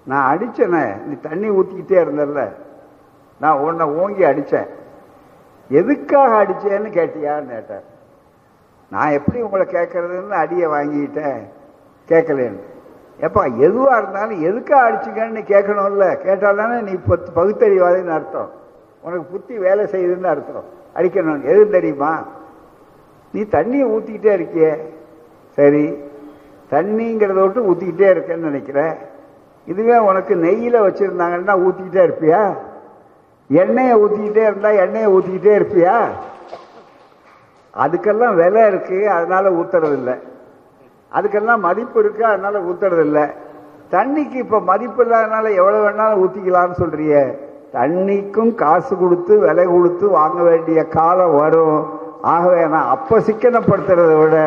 நான் 0.03 0.27
அடித்தேனே 0.31 1.01
நீ 1.05 1.13
தண்ணி 1.15 1.49
ஊற்றிக்கிட்டே 1.49 1.97
இருந்தல்ல. 2.05 2.53
நான் 3.39 3.59
உன்னை 3.59 3.85
ஓங்கி 3.85 4.23
அடித்தேன் 4.23 4.69
எதுக்காக 5.69 6.43
அடித்தேன்னு 6.43 6.89
கேட்டியான்னு 6.97 7.49
கேட்டார். 7.49 7.83
நான் 8.89 9.11
எப்படி 9.11 9.41
உங்களை 9.41 9.65
கேட்கறதுன்னு 9.65 10.29
அடியை 10.29 10.69
வாங்கிட்டேன். 10.69 11.41
கேட்கலேன்னு 12.07 12.61
எப்பா 13.21 13.57
எதுவாக 13.57 13.97
இருந்தாலும் 13.97 14.41
எதுக்காக 14.41 14.91
அடிச்சுங்கன்னு 14.91 15.41
கேட்கணும்ல. 15.53 16.17
கேட்டால் 16.17 16.55
தானே 16.55 16.81
நீ 16.81 16.93
பத்து 17.07 17.31
பகுத்தறிவாதின்னு 17.35 18.09
அர்த்தம். 18.09 18.51
உனக்கு 19.01 19.23
புத்தி 19.23 19.57
வேலை 19.57 19.85
செய்யுதுன்னு 19.85 20.23
அர்த்தம். 20.23 20.63
அடிக்கணும். 20.95 21.43
எது 21.43 21.69
தெரியுமா? 21.69 22.25
நீ 23.31 23.41
தண்ணியை 23.41 23.85
ஊற்றிக்கிட்டே 23.95 24.31
இருக்கியே. 24.39 24.81
சரி 25.49 26.07
தண்ணிங்கிறத 26.71 27.39
விட்டு 27.41 27.67
ஊற்றிக்கிட்டே 27.69 28.09
இருக்கேன்னு 28.13 28.49
நினைக்கிறேன் 28.51 28.95
இதுவே 29.65 29.97
உனக்கு 29.97 30.35
நெய்யில் 30.35 30.85
வச்சுருந்தாங்கன்னா 30.85 31.55
ஊற்றிக்கிட்டே 31.65 32.01
இருப்பியா? 32.07 32.55
எண்ணெயை 33.47 33.95
ஊற்றிக்கிட்டே 33.95 34.43
இருந்தா 34.43 34.69
எண்ணெயை 34.69 35.09
ஊற்றிக்கிட்டே 35.09 35.53
இருப்பியா? 35.59 36.07
அதுக்கெல்லாம் 37.73 38.35
விலை 38.35 38.67
இருக்கு 38.67 39.09
அதனால 39.09 39.51
ஊத்துறது 39.51 39.91
இல்லை 39.91 40.13
அதுக்கெல்லாம் 41.13 41.59
மதிப்பு 41.59 41.99
இருக்கு 41.99 42.25
அதனால 42.25 42.59
ஊத்துறது 42.59 42.99
இல்லை 42.99 43.25
தண்ணிக்கு 43.91 44.35
இப்ப 44.35 44.59
மதிப்பு 44.59 45.03
இல்லாதனால 45.05 45.55
எவ்வளவு 45.55 45.89
வேணாலும் 45.89 46.21
ஊத்திக்கலாம்னு 46.23 46.79
சொல்றிய. 46.81 47.35
தண்ணிக்கும் 47.73 48.55
காசு 48.55 48.97
கொடுத்து 48.97 49.39
விலை 49.39 49.65
கொடுத்து 49.65 50.09
வாங்க 50.09 50.41
வேண்டிய 50.41 50.83
காலம் 50.83 51.35
வரும். 51.35 51.99
ஆகவே 52.19 52.61
நான் 52.73 52.91
அப்போ 52.95 53.15
சிக்கனப்படுத்துறதை 53.27 54.15
விட 54.21 54.38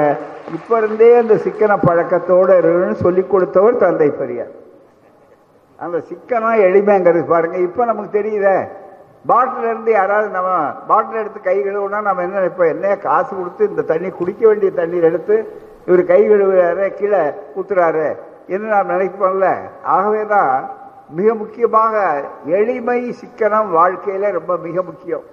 இப்போ 0.56 0.74
இருந்தே 0.80 1.08
அந்த 1.20 1.34
சிக்கன 1.44 1.76
பழக்கத்தோட 1.86 2.50
இருக்குன்னு 2.60 2.96
சொல்லி 3.04 3.22
கொடுத்தவர் 3.32 3.82
தந்தை 3.82 4.08
பெரியார். 4.20 4.52
அந்த 5.78 5.98
சிக்கனம் 6.10 6.62
எளிமைங்கிறது 6.66 7.22
பாருங்க 7.32 7.58
இப்போ 7.68 7.84
நமக்கு 7.90 8.10
தெரியுதே. 8.18 8.56
பாட்டில் 9.30 9.68
இருந்து 9.70 9.90
யாராவது 9.92 10.28
நம்ம 10.36 10.50
பாட்டில் 10.90 11.20
எடுத்து 11.20 11.40
கை 11.48 11.56
கழுவுனா 11.58 11.98
நம்ம 12.08 12.22
என்ன 12.26 12.44
இப்போ 12.52 12.64
என்ன 12.74 12.94
காசு 13.06 13.32
கொடுத்து 13.34 13.68
இந்த 13.70 13.82
தண்ணி 13.90 14.08
குடிக்க 14.20 14.42
வேண்டிய 14.48 14.70
தண்ணீர் 14.80 15.08
எடுத்து 15.10 15.36
இவர் 15.86 16.02
கை 16.12 16.20
கழுவுறாரு 16.30 16.86
கீழே 16.98 17.22
ஊத்துறாரு 17.58 18.08
என்று 18.54 18.66
நாம் 18.74 18.92
நினைப்போம்ல. 18.94 19.48
ஆகவேதான் 19.96 20.54
மிக 21.18 21.34
முக்கியமாக 21.34 21.94
எளிமை 22.58 23.00
சிக்கனம் 23.20 23.70
வாழ்க்கையில் 23.78 24.34
ரொம்ப 24.38 24.52
மிக 24.66 24.82
முக்கியம். 24.90 25.24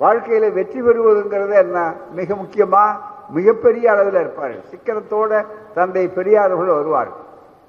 வாழ்க்கையில 0.00 0.52
வெற்றி 0.52 0.82
பெறுவதுங்கிறது 0.82 1.54
என்ன? 1.54 1.94
மிக 2.10 2.34
முக்கியமா? 2.34 2.84
மிகப்பெரிய 3.28 3.92
அளவில் 3.92 4.20
இருப்பார்கள். 4.20 4.64
சிக்கனத்தோட 4.70 5.46
தந்தை 5.74 6.08
பெரியார்கள் 6.08 6.74
வருவார்கள் 6.78 7.22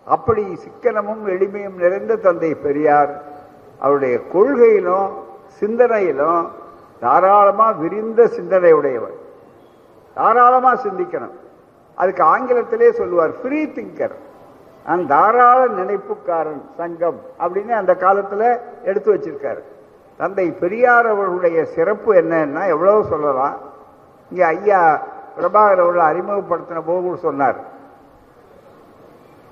அப்படி 0.05 0.43
சிக்கனமும் 0.55 1.27
எளிமையும் 1.27 1.75
நிறைந்த 1.75 2.15
தந்தை 2.15 2.55
பெரியார் 2.55 3.23
அவருடைய 3.79 4.19
கொள்கையிலும் 4.33 5.09
சிந்தனையிலும் 5.59 6.47
தாராளமா 6.99 7.71
விரிந்த 7.71 8.27
சிந்தனை 8.27 8.71
உடையவர். 8.71 9.17
தாராளமா 10.13 10.73
சிந்திக்கணும். 10.75 11.35
அதுக்கு 11.95 12.23
ஆங்கிலத்திலே 12.23 12.91
சொல்லுவார் 12.91 13.41
ஃப்ரீ 13.41 13.65
திங்கர் 13.65 14.15
அந்த 14.85 15.05
தாராள 15.13 15.67
நினைப்புக்காரன் 15.67 16.61
சங்கம் 16.77 17.19
அப்படின்னு 17.39 17.71
அந்த 17.81 17.95
காலத்தில் 17.95 18.59
எடுத்து 18.83 19.15
வச்சிருக்காரு. 19.15 19.63
தந்தை 20.19 20.45
பெரியார் 20.51 21.07
அவர்களுடைய 21.13 21.65
சிறப்பு 21.65 22.09
என்னன்னா 22.21 22.63
எவ்வளவு 22.73 22.99
சொல்லலாம். 23.03 23.57
இங்கே 24.31 24.43
ஐயா 24.43 24.81
பிரபாகர் 25.37 25.81
அவர்கள் 25.83 26.09
அறிமுகப்படுத்தின 26.11 26.81
போது 26.85 27.17
சொன்னார். 27.17 27.57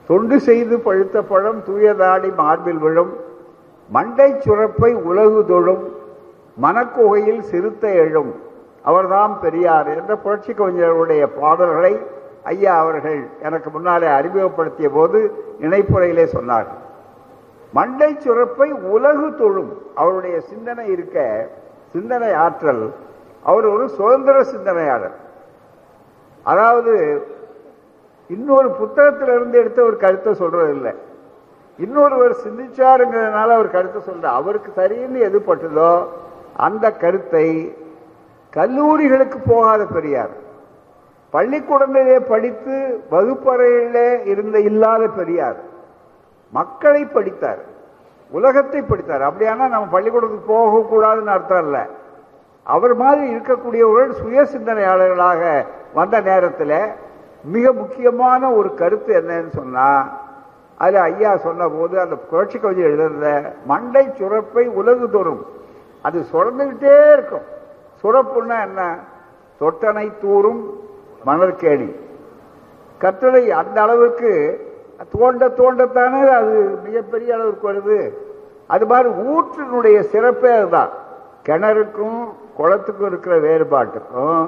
தொண்டு 0.10 0.40
செய்து 0.40 0.76
பழுத்த 0.80 1.18
பழம் 1.32 1.60
தூயதாடி 1.68 2.30
மார்பில் 2.36 2.82
விழும் 2.86 3.14
மண்டை 3.90 4.30
சுரப்பை 4.46 4.92
உலகு 5.10 5.46
தொழும் 5.46 5.84
மனக்குகையில் 6.62 7.44
சிறுத்தை 7.52 7.94
எழும். 8.06 8.32
அவர்தாம் 8.86 9.36
பெரியார். 9.44 9.88
என்ற 9.98 10.16
புரட்சி 10.16 10.52
கவிஞர்களுடைய 10.54 11.24
பாடல்களை 11.40 11.94
ஐயா 12.52 12.74
அவர்கள் 12.84 13.20
எனக்கு 13.48 13.70
முன்னாலே 13.70 14.08
அறிமுகப்படுத்திய 14.08 14.90
போது 14.90 15.20
இணைப்புரையிலே 15.66 16.26
சொன்னார் 16.36 16.70
மண்டை 17.74 18.10
சுரப்பை 18.24 18.70
உலகு 18.96 19.28
தொழும். 19.42 19.72
அவருடைய 20.02 20.36
சிந்தனை 20.50 20.86
இருக்க 20.96 21.18
சிந்தனை 21.94 22.32
ஆற்றல் 22.46 22.84
அவர் 23.46 23.66
ஒரு 23.76 23.86
சுதந்திர 23.98 24.36
சிந்தனையாளர். 24.52 25.16
அதாவது 26.46 26.94
இன்னொரு 28.30 28.70
புத்தகத்திலிருந்து 28.82 29.58
எடுத்து 29.62 29.82
ஒரு 29.90 29.98
கருத்தை 30.04 30.32
சொல்றது 30.42 30.72
இல்லை 30.76 30.94
இன்னொருவர் 31.80 32.34
சிந்திச்சாருங்கிறதுனால 32.46 33.50
அவர் 33.58 33.76
கருத்தை 33.76 34.00
சொல்ற. 34.08 34.26
அவருக்கு 34.40 34.70
சரின்னு 34.80 35.20
எது 35.30 35.40
பட்டதோ 35.48 35.92
அந்த 36.68 36.86
கருத்தை 37.04 37.48
கல்லூரிகளுக்கு 38.54 39.38
போகாத 39.52 39.82
பெரியார் 39.96 40.34
பள்ளிக்கூடங்களிலே 41.34 42.18
படித்து 42.32 42.76
வகுப்பறையிலே 43.14 44.08
இருந்த 44.32 44.58
இல்லாத 44.70 45.04
பெரியார் 45.20 45.60
மக்களை 46.58 47.04
படித்தார். 47.06 47.62
உலகத்தை 48.32 48.82
படித்தார். 48.82 49.24
அப்படியானா 49.30 49.66
நம்ம 49.74 49.88
பள்ளிக்கூடத்துக்கு 49.96 50.54
போகக்கூடாதுன்னு 50.54 51.34
அர்த்தம் 51.36 51.64
இல்லை. 51.66 51.84
அவர் 52.64 52.94
மாதிரி 52.96 53.24
இருக்கக்கூடியவர்கள் 53.36 54.20
சுய 54.22 54.42
சிந்தனையாளர்களாக 54.54 55.42
வந்த 55.94 56.20
நேரத்தில் 56.20 56.78
மிக 57.44 57.72
முக்கியமான 57.72 58.52
ஒரு 58.52 58.70
கருத்து 58.74 59.12
என்னன்னு 59.22 59.50
சொன்னா 59.50 59.88
அதில் 60.78 61.02
ஐயா 61.02 61.32
சொன்ன 61.38 61.64
போது 61.68 61.96
அந்த 62.00 62.16
புரட்சி 62.16 62.58
கவிதை 62.60 62.84
எழுதுறத 62.84 63.26
மண்டை 63.66 64.04
சுரப்பை 64.20 64.64
உலகு 64.80 65.10
தோறும் 65.10 65.44
அது 66.02 66.20
சுரந்துகிட்டே 66.32 66.96
இருக்கும். 67.14 67.46
சுரப்புன்னா 68.04 68.58
என்ன? 68.62 68.82
தொட்டனை 69.62 70.06
தூரும் 70.22 70.62
மணற்கேணி. 71.26 71.90
கட்டளை 72.98 73.52
அந்த 73.52 73.78
அளவுக்கு 73.82 74.32
தோண்ட 75.12 75.48
தோண்டத்தானே 75.60 76.22
அது 76.40 76.56
மிகப்பெரிய 76.84 77.36
அளவுக்கு 77.36 77.66
வருது. 77.72 78.00
அது 78.74 78.86
மாதிரி 78.92 79.10
ஊற்றினுடைய 79.34 79.98
சிறப்பே 80.12 80.52
அதுதான். 80.58 80.92
கிணறுக்கும் 81.48 82.20
குளத்துக்கும் 82.58 83.10
இருக்கிற 83.12 83.36
வேறுபாட்டுக்கும் 83.40 84.44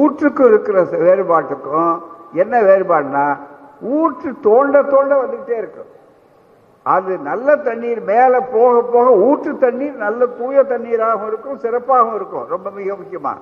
ஊற்றுக்கும் 0.00 0.50
இருக்கிற 0.52 0.78
வேறுபாட்டுக்கும் 1.06 1.92
என்ன 2.32 2.54
வேறுபாடுனா 2.62 3.26
ஊற்று 3.80 4.30
தோண்ட 4.40 4.82
தோண்ட 4.82 5.12
வந்துகிட்டே 5.22 5.56
இருக்கும். 5.62 5.90
அது 6.82 7.12
நல்ல 7.30 7.56
தண்ணீர் 7.56 8.02
மேலே 8.02 8.38
போக 8.52 8.82
போக 8.92 9.06
ஊற்று 9.28 9.52
தண்ணீர் 9.58 9.96
நல்ல 9.96 10.26
தூய 10.26 10.62
தண்ணீராகவும் 10.62 11.26
இருக்கும் 11.26 11.58
சிறப்பாகவும் 11.64 12.14
இருக்கும். 12.14 12.46
ரொம்ப 12.48 12.70
மிக 12.70 12.94
முக்கியமாக 12.94 13.38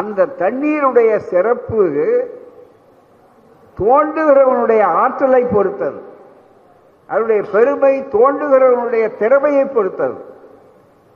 அந்த 0.00 0.26
தண்ணீருடைய 0.26 1.18
சிறப்பு 1.18 1.82
தோண்டுகிறவனுடைய 3.80 4.82
ஆற்றலை 5.02 5.42
பொறுத்தது. 5.54 5.98
அதனுடைய 7.08 7.42
பெருமை 7.52 7.94
தோண்டுகிறவனுடைய 8.14 9.04
திறமையை 9.20 9.64
பொறுத்தது. 9.76 10.18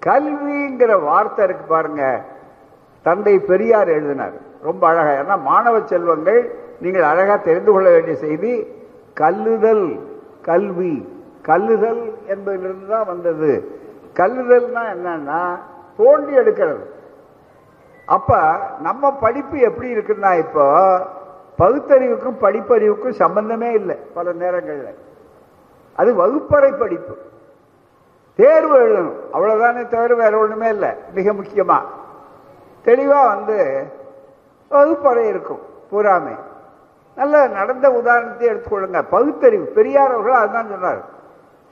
கல்விங்கிற 0.03 0.93
வார்த்தை 1.09 1.43
இருக்கு 1.47 1.67
பாருங்க 1.75 2.05
தந்தை 3.07 3.35
பெரியார் 3.51 3.91
எழுதினார். 3.97 4.37
ரொம்ப 4.69 4.83
அழகா 4.91 5.13
ஏன்னா 5.23 5.37
மாணவ 5.51 5.77
செல்வங்கள் 5.93 6.41
நீங்கள் 6.85 7.11
அழகா 7.11 7.37
தெரிந்து 7.49 7.71
கொள்ள 7.73 7.89
வேண்டிய 7.95 8.17
செய்தி 8.25 8.53
கல்லுதல் 9.21 9.87
கல்வி 10.49 10.95
கல்லுதல் 11.49 12.03
என்பதிலிருந்து 12.33 12.89
தான் 12.95 13.09
வந்தது. 13.13 13.51
கல்லுதல்னா 14.21 14.83
என்னன்னா 14.95 15.41
தோண்டி 16.01 16.33
எடுக்கிறது. 16.43 16.85
அப்ப 18.09 18.31
நம்ம 18.87 19.13
படிப்பு 19.25 19.57
எப்படி 19.69 19.89
இருக்குன்னா 19.95 20.31
இப்போ 20.45 20.67
பகுத்தறிவுக்கும் 21.59 22.39
படிப்பறிவுக்கும் 22.41 23.11
சம்பந்தமே 23.11 23.73
இல்லை 23.73 23.97
பல 24.15 24.33
நேரங்களில். 24.33 24.99
அது 25.97 26.15
வகுப்பறை 26.15 26.73
படிப்பு. 26.73 27.17
தேர்வு 28.35 28.79
எழுதணும். 28.79 29.17
அவ்வளவுதானே 29.33 29.87
தவிர 29.89 30.15
வேற 30.15 30.39
ஒண்ணுமே 30.39 30.69
இல்லை. 30.69 30.89
மிக 31.15 31.33
முக்கியமா. 31.33 31.79
தெளிவா 32.85 33.27
வந்து 33.27 33.87
வகுப்பறை 34.69 35.29
இருக்கும். 35.29 35.61
பூராமே. 35.91 36.39
நல்ல 37.17 37.47
நடந்த 37.47 37.91
உதாரணத்தை 37.91 38.49
எடுத்துக்கொள்ளுங்க. 38.49 39.03
பகுத்தறிவு. 39.11 39.65
பெரியார் 39.65 40.13
அவர்கள் 40.13 40.33
அதுதான் 40.33 40.69
சொன்னார். 40.69 41.05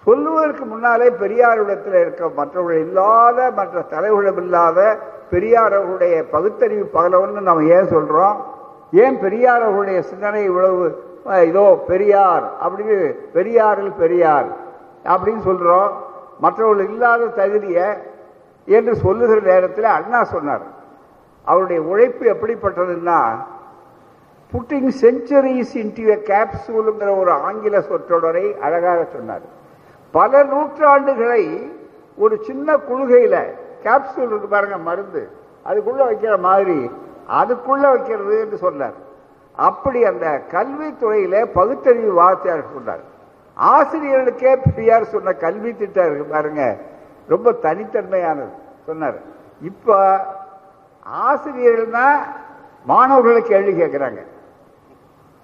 சொல்லுவதற்கு 0.04 0.64
முன்னாலே 0.64 1.10
பெரியாரிடத்தில் 1.10 2.00
இருக்க 2.00 2.28
மற்றவர்கள் 2.28 2.80
இல்லாத 2.80 3.50
மற்ற 3.50 3.80
தலைவர்களும் 3.80 4.36
இல்லாத 4.36 4.98
பெரியார் 5.30 5.72
அவர்களுடைய 5.72 6.24
பகுத்தறிவு 6.24 6.90
பகலவன்னு 6.92 7.40
நம்ம 7.40 7.64
ஏன் 7.64 7.88
சொல்றோம்? 7.88 8.36
ஏன் 8.92 9.16
பெரியார் 9.18 9.62
அவர்களுடைய 9.62 10.02
சிந்தனை 10.02 10.40
இவ்வளவு 10.50 10.84
இதோ 11.48 11.64
பெரியார் 11.90 12.44
அப்படின்னு 12.64 12.96
பெரியாரில் 13.36 13.92
பெரியார் 14.02 14.48
அப்படின்னு 15.04 15.42
சொல்றோம். 15.48 15.90
மற்றவர்கள் 16.44 16.88
இல்லாத 16.90 17.28
தகுதியை 17.40 17.88
என்று 18.68 18.92
சொல்லுகிற 19.04 19.38
நேரத்தில் 19.50 19.88
அண்ணா 19.98 20.20
சொன்னார். 20.34 20.64
அவருடைய 21.46 21.80
உழைப்பு 21.82 22.24
எப்படிப்பட்டதுன்னா 22.34 23.20
புட்டிங் 24.52 24.90
செஞ்சுரிஸ் 25.02 25.74
இன்டு 25.82 26.04
எ 26.14 26.16
கேப்சூலுங்கிற 26.30 27.10
ஒரு 27.22 27.32
ஆங்கில 27.46 27.78
சொற்றொடரை 27.90 28.46
அழகாக 28.58 29.00
சொன்னார். 29.14 29.44
பல 30.14 30.42
நூற்றாண்டுகளை 30.52 31.44
ஒரு 32.18 32.36
சின்ன 32.48 32.76
கொள்கையில் 32.88 33.42
கேப்சூல் 33.84 34.30
இருக்கு 34.30 34.48
பாருங்க 34.48 34.78
மருந்து 34.88 35.22
அதுக்குள்ள 35.66 36.00
வைக்கிற 36.10 36.34
மாதிரி 36.48 36.78
அதுக்குள்ள 37.38 37.84
வைக்கிறது 37.92 38.34
என்று 38.40 38.56
சொன்னார். 38.66 38.96
அப்படி 39.68 40.00
அந்த 40.10 40.26
கல்வித்துறையில 40.52 41.44
பகுத்தறிவு 41.58 42.12
வார்த்தையாக 42.20 42.64
சொன்னார். 42.74 43.02
ஆசிரியர்களுக்கே 43.56 44.52
பெரியார் 44.64 45.12
சொன்ன 45.14 45.32
கல்வி 45.44 45.70
திட்டம் 45.76 46.06
இருக்கு 46.06 46.26
பாருங்க 46.34 46.64
ரொம்ப 47.32 47.52
தனித்தன்மையானது 47.64 48.54
சொன்னார். 48.86 49.18
இப்ப 49.70 49.96
ஆசிரியர்கள்னா 51.28 52.06
மாணவர்களை 52.90 53.42
கேள்வி 53.42 53.72
கேட்கிறாங்க. 53.80 54.20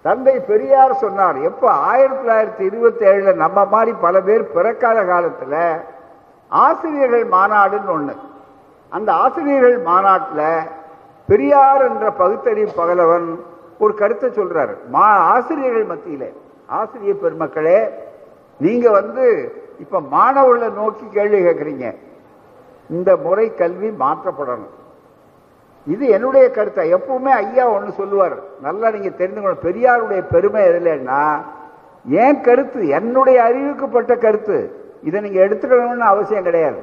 தந்தை 0.04 0.34
பெரியார் 0.50 1.00
சொன்னார் 1.02 1.38
எப்ப 1.48 1.64
ஆயிரத்தி 1.90 2.22
தொள்ளாயிரத்தி 2.22 2.64
இருபத்தி 2.70 3.04
ஏழுல 3.10 3.34
நம்ம 3.34 3.64
மாதிரி 3.74 3.92
பல 4.04 4.20
பேர் 4.26 4.52
பிறக்காத 4.56 4.98
காலத்துல 5.12 5.54
ஆசிரியர்கள் 6.48 7.24
மாநாடுன்னு 7.36 7.92
ஒண்ணு. 7.96 8.14
அந்த 8.92 9.10
ஆசிரியர்கள் 9.22 9.78
மாநாட்டில் 9.90 10.48
பெரியார் 11.26 11.84
என்ற 11.90 12.10
பகுத்தறிவு 12.10 12.72
பகலவன் 12.76 13.28
ஒரு 13.78 13.94
கருத்தை 13.94 14.28
சொல்றாரு. 14.30 14.74
மா 14.88 15.06
ஆசிரியர்கள் 15.06 15.86
மத்தியில 15.86 16.24
ஆசிரியர் 16.66 17.22
பெருமக்களே 17.22 17.88
நீங்க 18.58 18.90
வந்து 18.90 19.24
இப்ப 19.78 20.00
மாணவர்களை 20.00 20.68
நோக்கி 20.68 21.06
கேள்வி 21.10 21.40
கேட்கறீங்க. 21.40 21.96
இந்த 22.90 23.16
முறை 23.16 23.54
கல்வி 23.54 23.88
மாற்றப்படணும். 23.88 24.74
இது 25.86 26.08
என்னுடைய 26.08 26.50
கருத்தை? 26.50 26.94
எப்பவுமே 26.94 27.32
ஐயா 27.42 27.68
ஒன்று 27.68 27.92
சொல்லுவார். 27.92 28.36
நல்லா 28.60 28.90
நீங்க 28.90 29.08
தெரிந்துக்கணும் 29.08 29.64
பெரியாருடைய 29.64 30.22
பெருமை 30.30 30.62
எதுலன்னா 30.68 31.22
என் 32.04 32.40
கருத்து 32.40 32.88
என்னுடைய 32.88 33.42
அறிவுக்குப்பட்ட 33.42 34.16
கருத்து. 34.16 34.58
இதை 35.02 35.20
நீங்க 35.20 35.44
எடுத்துக்கணும்னு 35.44 36.08
அவசியம் 36.12 36.42
கிடையாது. 36.42 36.80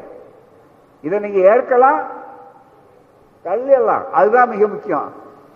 இதை 1.02 1.20
நீங்க 1.20 1.40
ஏற்கலாம் 1.56 2.00
தள்ளலாம் 3.46 4.06
அதுதான் 4.12 4.50
மிக 4.50 4.68
முக்கியம். 4.68 5.10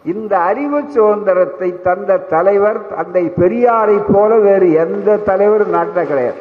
இந்த 0.04 0.34
அறிவு 0.50 0.80
சுதந்திரத்தை 0.90 1.70
தந்த 1.88 2.18
தலைவர் 2.18 2.80
தந்தை 2.96 3.24
பெரியாரை 3.38 3.98
போல 4.14 4.38
வேறு 4.48 4.68
எந்த 4.84 5.18
தலைவரும் 5.30 5.74
நாட்டில் 5.76 6.10
கிடையாது. 6.12 6.40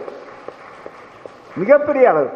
மிகப்பெரிய 1.56 2.08
அளவு. 2.10 2.30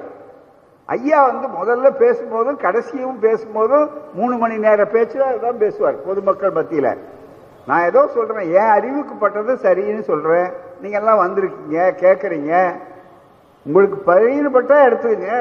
ஐயா 0.86 1.18
வந்து 1.30 1.48
முதல்ல 1.58 1.88
பேசும்போதும் 2.02 2.56
கடைசியும் 2.56 3.18
பேசும்போதும் 3.22 3.88
மூணு 4.14 4.36
மணி 4.36 4.56
நேர 4.66 4.84
பேச்சு 4.84 5.18
தான் 5.40 5.58
பேசுவார் 5.58 6.04
பொதுமக்கள் 6.06 6.56
மத்தியில. 6.58 6.96
நான் 7.66 7.86
ஏதோ 7.90 8.02
சொல்றேன் 8.14 8.38
அறிவுக்கு 8.38 8.76
அறிவுக்குப்பட்டது 8.76 9.52
சரின்னு 9.66 10.02
சொல்றேன். 10.02 10.48
நீங்க 10.82 10.98
எல்லாம் 10.98 11.22
வந்திருக்கீங்க 11.24 11.78
கேட்கறீங்க 12.04 12.52
உங்களுக்கு 13.66 13.98
பயிர்பட்டா 14.06 14.78
எடுத்துக்கங்க. 14.88 15.34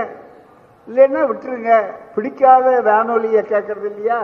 இல்லைன்னா 0.90 1.22
விட்டுருங்க. 1.32 1.84
பிடிக்காத 2.16 2.82
வானொலியை 2.82 3.44
கேட்கறது 3.44 3.86
இல்லையா? 3.86 4.22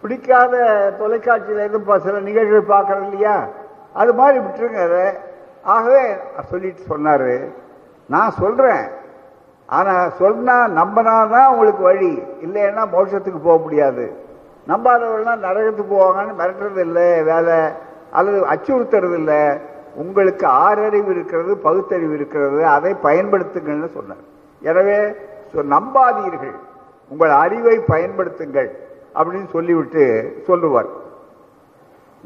பிடிக்காத 0.00 0.54
தொலைக்காட்சியில் 0.98 1.58
எதுவும் 1.58 2.00
சில 2.00 2.20
நிகழ்வுகள் 2.20 2.76
பார்க்கறது 2.76 3.02
இல்லையா? 3.02 3.46
அது 3.92 4.14
மாதிரி 4.14 4.38
விட்டுருங்க 4.38 4.90
அதை. 4.90 5.12
ஆகவே 5.62 6.16
சொல்லிட்டு 6.50 6.82
சொன்னார். 6.82 7.30
நான் 8.06 8.30
சொல்கிறேன் 8.30 8.86
ஆனால் 9.66 10.10
சொன்னால் 10.10 10.70
நம்பினா 10.70 10.76
நம்பினாதான் 10.76 11.46
உங்களுக்கு 11.46 11.82
வழி. 11.82 12.22
இல்லைன்னா 12.40 12.82
மோட்சத்துக்கு 12.92 13.38
போக 13.38 13.62
முடியாது. 13.62 14.16
நம்பாதவர்கள்லாம் 14.68 15.42
நரகத்துக்கு 15.46 15.94
போவாங்கன்னு 15.94 16.38
மிரட்டுறது 16.38 16.78
இல்லை 16.78 17.22
வேலை. 17.22 17.58
அல்லது 18.12 18.46
அச்சுறுத்துறது 18.46 19.14
இல்லை. 19.14 19.60
உங்களுக்கு 19.94 20.46
ஆறறிவு 20.46 21.10
இருக்கிறது 21.10 21.56
பகுத்தறிவு 21.56 22.14
இருக்கிறது. 22.14 22.66
அதை 22.66 22.96
பயன்படுத்துங்கள்னு 23.02 23.86
சொன்னார். 23.86 24.24
எனவே 24.60 25.14
ஸோ 25.52 25.58
நம்பாதீர்கள். 25.74 26.56
உங்கள் 27.12 27.34
அறிவை 27.42 27.76
பயன்படுத்துங்கள். 27.92 28.70
அப்படின்னு 29.18 29.48
சொல்லிவிட்டு 29.56 30.04
சொல்லுவார். 30.48 30.90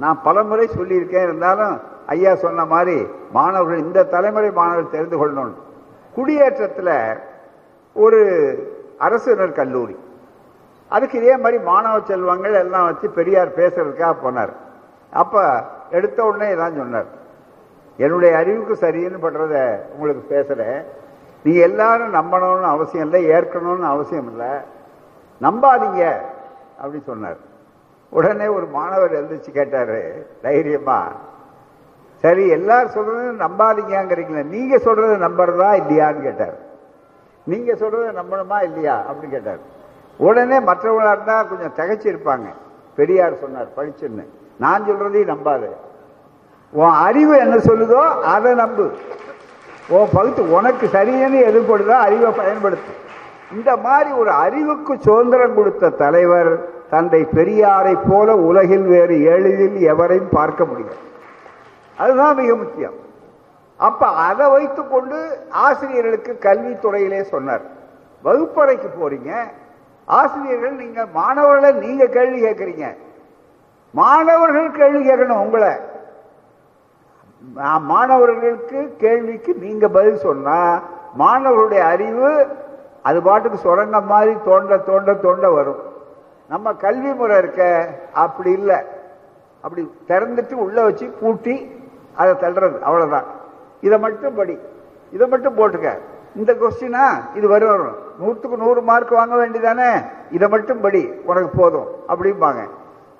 நான் 0.02 0.22
பலமுறை 0.26 0.66
சொல்லியிருக்கேன். 0.78 1.26
இருந்தாலும் 1.28 1.74
ஐயா 2.14 2.32
சொன்ன 2.44 2.64
மாதிரி 2.72 2.96
மாணவர்கள் 3.36 3.84
இந்த 3.86 4.06
தலைமுறை 4.14 4.50
மாணவர்கள் 4.60 4.94
தெரிந்து 4.94 5.16
கொள்ளணும். 5.20 5.58
குடியேற்றத்தில் 6.16 6.94
ஒரு 7.96 8.20
அரசினர் 9.06 9.58
கல்லூரி. 9.60 9.96
அதுக்கு 10.94 11.16
இதே 11.20 11.34
மாதிரி 11.42 11.58
மாணவ 11.70 12.00
செல்வங்கள் 12.10 12.56
எல்லாம் 12.64 12.86
வச்சு 12.88 13.06
பெரியார் 13.18 13.58
பேசுறதுக்காக 13.58 14.14
போனார். 14.24 14.52
அப்போ 15.22 15.42
எடுத்த 15.98 16.18
உடனே 16.28 16.48
தான் 16.62 16.78
சொன்னார். 16.80 17.08
என்னுடைய 17.98 18.32
அறிவுக்கு 18.40 18.74
சரின்னு 18.84 19.18
பண்றத 19.24 19.56
உங்களுக்கு 19.94 20.22
பேசுகிறேன் 20.34 20.78
நீ 21.44 21.52
எல்லாரும் 21.68 22.14
நம்பணும்னு 22.14 22.68
அவசியம் 22.74 23.06
இல்லை 23.06 23.20
ஏற்கணும்னு 23.36 23.86
அவசியம் 23.94 24.28
இல்லை. 24.32 24.52
நம்பாதீங்க 25.40 26.02
அப்படின்னு 26.80 27.08
சொன்னார். 27.12 27.40
உடனே 28.08 28.46
ஒரு 28.46 28.66
மாணவர் 28.66 29.16
எழுந்திரிச்சு 29.18 29.52
கேட்டார் 29.52 29.98
தைரியமா 30.40 31.00
சரி 32.24 32.44
எல்லாரும் 32.48 32.94
சொல்றதும் 32.96 33.42
நம்பாதீங்கிறீங்களே 33.44 34.42
நீங்க 34.56 34.76
சொல்றதை 34.76 35.16
நம்புறதா 35.26 35.70
இல்லையான்னு 35.80 36.22
கேட்டார். 36.22 36.56
நீங்க 37.44 37.72
சொல்றதை 37.72 38.10
நம்பணுமா 38.20 38.58
இல்லையா 38.62 38.96
அப்படின்னு 39.08 39.34
கேட்டார். 39.36 39.62
உடனே 40.16 40.58
மற்றவங்களா 40.60 41.14
இருந்தா 41.16 41.36
கொஞ்சம் 41.42 41.74
திகைச்சிருப்பாங்க 41.78 42.48
பெரியார் 42.94 43.40
சொன்னார் 43.44 43.74
படிச்சுன்னு 43.76 44.26
நான் 44.58 44.86
சொல்றதையும் 44.88 45.32
நம்பாது. 45.34 45.70
உன் 46.72 46.94
அறிவு 47.06 47.34
என்ன 47.38 47.56
சொல்லுதோ 47.56 48.02
அதை 48.34 48.54
நம்பு. 48.54 48.84
உன் 49.88 50.08
பகுத்து 50.12 50.50
உனக்கு 50.50 50.88
சரியான 50.88 51.38
எதிர்படுதோ 51.38 51.88
அறிவை 51.88 52.32
பயன்படுத்து. 52.32 52.92
இந்த 53.52 53.76
மாதிரி 53.76 54.10
ஒரு 54.10 54.30
அறிவுக்கு 54.30 54.98
சுதந்திரம் 54.98 55.54
கொடுத்த 55.54 55.88
தலைவர் 55.88 56.70
தந்தை 56.90 57.26
பெரியாரை 57.34 57.98
போல 58.08 58.36
உலகில் 58.36 58.82
வேறு 58.82 59.22
எளிதில் 59.22 59.78
எவரையும் 59.94 60.28
பார்க்க 60.30 60.64
முடியும் 60.64 61.00
அதுதான் 61.96 62.36
மிக 62.36 62.54
முக்கியம். 62.54 62.94
அப்ப 63.76 64.06
அதை 64.06 64.50
வைத்துக் 64.50 64.90
கொண்டு 64.90 65.46
ஆசிரியர்களுக்கு 65.48 66.38
கல்வித்துறையிலே 66.40 67.22
சொன்னார். 67.22 67.62
வகுப்பறைக்கு 68.22 68.88
போறீங்க. 69.00 69.30
ஆசிரியர்கள் 70.04 70.72
நீங்க 70.72 71.06
மாணவர்களை 71.12 71.72
நீங்க 71.72 72.06
கேள்வி 72.06 72.44
கேட்கறீங்க. 72.44 72.96
மாணவர்கள் 73.90 74.70
கேள்வி 74.70 75.08
கேட்கணும் 75.08 75.42
உங்களை. 75.44 75.70
மாணவர்களுக்கு 77.80 78.94
கேள்விக்கு 78.98 79.54
நீங்க 79.54 79.88
பதில் 79.88 80.16
சொன்னா 80.16 80.80
மாணவர்களுடைய 81.14 81.84
அறிவு 81.84 82.46
அது 83.02 83.22
பாட்டுக்கு 83.22 83.58
சுரங்க 83.58 84.00
மாதிரி 84.00 84.36
தோண்ட 84.44 84.76
தோண்ட 84.76 85.14
தோண்ட 85.14 85.50
வரும். 85.50 85.82
நம்ம 86.48 86.72
கல்வி 86.72 87.12
முறை 87.12 87.38
இருக்க 87.38 87.88
அப்படி 88.12 88.50
இல்லை. 88.50 88.76
அப்படி 89.60 89.90
திறந்துட்டு 90.08 90.52
உள்ள 90.52 90.82
வச்சு 90.82 91.06
பூட்டி 91.20 91.80
அதை 92.14 92.34
தள்ளுறது 92.34 92.80
அவ்வளவுதான். 92.80 93.24
இதை 93.80 93.98
மட்டும் 93.98 94.34
படி. 94.34 94.58
இதை 95.10 95.28
மட்டும் 95.28 95.56
போட்டுக்க. 95.56 95.98
இந்த 96.34 96.52
கொஸ்டினா 96.52 97.00
இது 97.34 97.48
வரும் 97.48 97.68
வரும். 97.68 97.96
நூற்றுக்கு 98.18 98.56
நூறு 98.56 98.82
மார்க் 98.82 99.10
வாங்க 99.10 99.46
வேண்டியதானே? 99.46 100.06
இதை 100.30 100.48
மட்டும் 100.48 100.80
படி. 100.80 101.12
உனக்கு 101.24 101.48
போதும். 101.48 101.86
அப்படிம்பாங்க. 102.08 102.68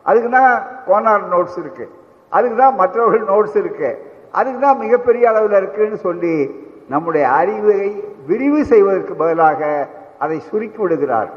அதுக்கு 0.03 0.31
தான் 0.31 0.63
கோனார் 0.87 1.35
நோட்ஸ் 1.35 1.59
இருக்கு. 1.59 1.91
அதுக்கு 2.29 2.57
தான் 2.57 2.75
மற்றவர்கள் 2.75 3.37
நோட்ஸ் 3.37 3.57
இருக்கு. 3.57 4.12
அதுக்கு 4.33 4.61
தான் 4.61 4.79
மிகப்பெரிய 4.79 5.29
அளவில் 5.29 5.57
இருக்குன்னு 5.57 5.97
சொல்லி 5.97 6.51
நம்முடைய 6.89 7.29
அறிவை 7.29 8.05
விரிவு 8.27 8.65
செய்வதற்கு 8.65 9.15
பதிலாக 9.15 9.89
அதை 10.19 10.41
சுருக்கி 10.41 10.81
விடுகிறார். 10.83 11.31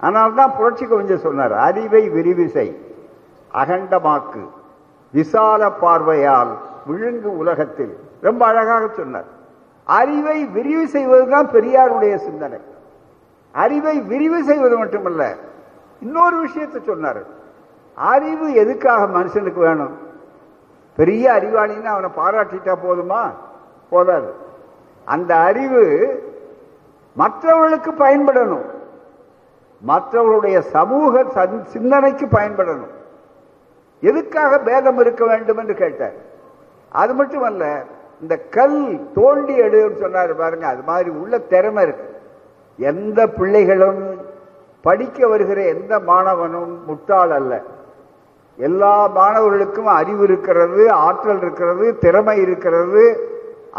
அதனால்தான் 0.00 0.56
புரட்சி 0.56 0.86
கவிஞர் 0.86 1.18
சொன்னார் 1.18 1.52
அறிவை 1.52 2.08
விரிவு 2.08 2.48
செய் 2.48 2.72
அகண்டமாக்கு 3.54 4.42
விசால 5.12 5.70
பார்வையால் 5.70 6.52
விழுங்கு 6.86 7.36
உலகத்தில். 7.36 7.96
ரொம்ப 8.20 8.46
அழகாக 8.46 8.88
சொன்னார். 8.96 9.28
அறிவை 9.84 10.44
விரிவு 10.44 10.88
செய்வதுதான் 10.88 11.48
பெரியாருடைய 11.50 12.16
சிந்தனை. 12.16 12.58
அறிவை 13.52 14.00
விரிவு 14.00 14.44
செய்வது 14.44 14.76
மட்டுமல்ல 14.78 15.34
இன்னொரு 16.00 16.36
விஷயத்தை 16.40 16.80
சொன்னார். 16.86 17.22
அறிவு 17.94 18.54
எதுக்காக 18.54 19.18
மனுஷனுக்கு 19.18 19.60
வேணும்? 19.66 19.94
பெரிய 20.98 21.32
அறிவாளின்னு 21.32 21.84
அவனை 21.84 22.10
பாராட்டிட்டா 22.16 22.76
போதுமா? 22.84 23.30
போதாது. 23.90 24.34
அந்த 25.04 25.36
அறிவு 25.36 26.16
மற்றவர்களுக்கு 27.14 27.92
பயன்படணும். 27.92 28.64
மற்றவர்களுடைய 29.80 30.60
சமூக 30.60 31.22
சந்- 31.24 31.62
சிந்தனைக்கு 31.62 32.26
பயன்படணும். 32.26 32.90
எதுக்காக 34.00 34.58
பேதம் 34.58 34.98
இருக்க 34.98 35.26
வேண்டும் 35.26 35.58
என்று 35.58 35.74
கேட்டார். 35.74 36.12
அது 36.92 37.42
அல்ல 37.42 37.84
இந்த 38.20 38.36
கல் 38.36 39.08
தோண்டி 39.14 39.60
எடுன்னு 39.60 39.96
சொன்னார் 39.96 40.36
பாருங்க 40.36 40.66
அது 40.66 40.82
மாதிரி 40.82 41.10
உள்ள 41.10 41.38
திறமை 41.38 41.82
இருக்கு. 41.82 42.20
எந்த 42.76 43.26
பிள்ளைகளும் 43.26 44.20
படிக்க 44.82 45.28
வருகிற 45.28 45.62
எந்த 45.64 45.98
மாணவனும் 45.98 46.84
முட்டாள் 46.86 47.30
அல்ல. 47.30 47.62
எல்லா 48.66 48.94
மாணவர்களுக்கும் 49.16 49.90
அறிவு 50.00 50.22
இருக்கிறது 50.28 50.82
ஆற்றல் 51.06 51.42
இருக்கிறது 51.44 51.84
திறமை 52.04 52.36
இருக்கிறது. 52.44 53.04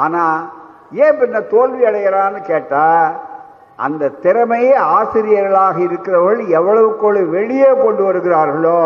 ஆனா 0.03 0.23
ஏன் 1.05 1.17
பின்ன 1.21 1.41
தோல்வி 1.53 1.83
அடைகிறான்னு 1.89 2.39
கேட்டா 2.51 2.85
அந்த 3.85 4.11
திறமையை 4.23 4.77
ஆசிரியர்களாக 4.97 5.77
இருக்கிறவர்கள் 5.87 6.39
எவ்வளவுக்கோடு 6.59 7.19
வெளியே 7.35 7.69
கொண்டு 7.81 8.03
வருகிறார்களோ 8.07 8.79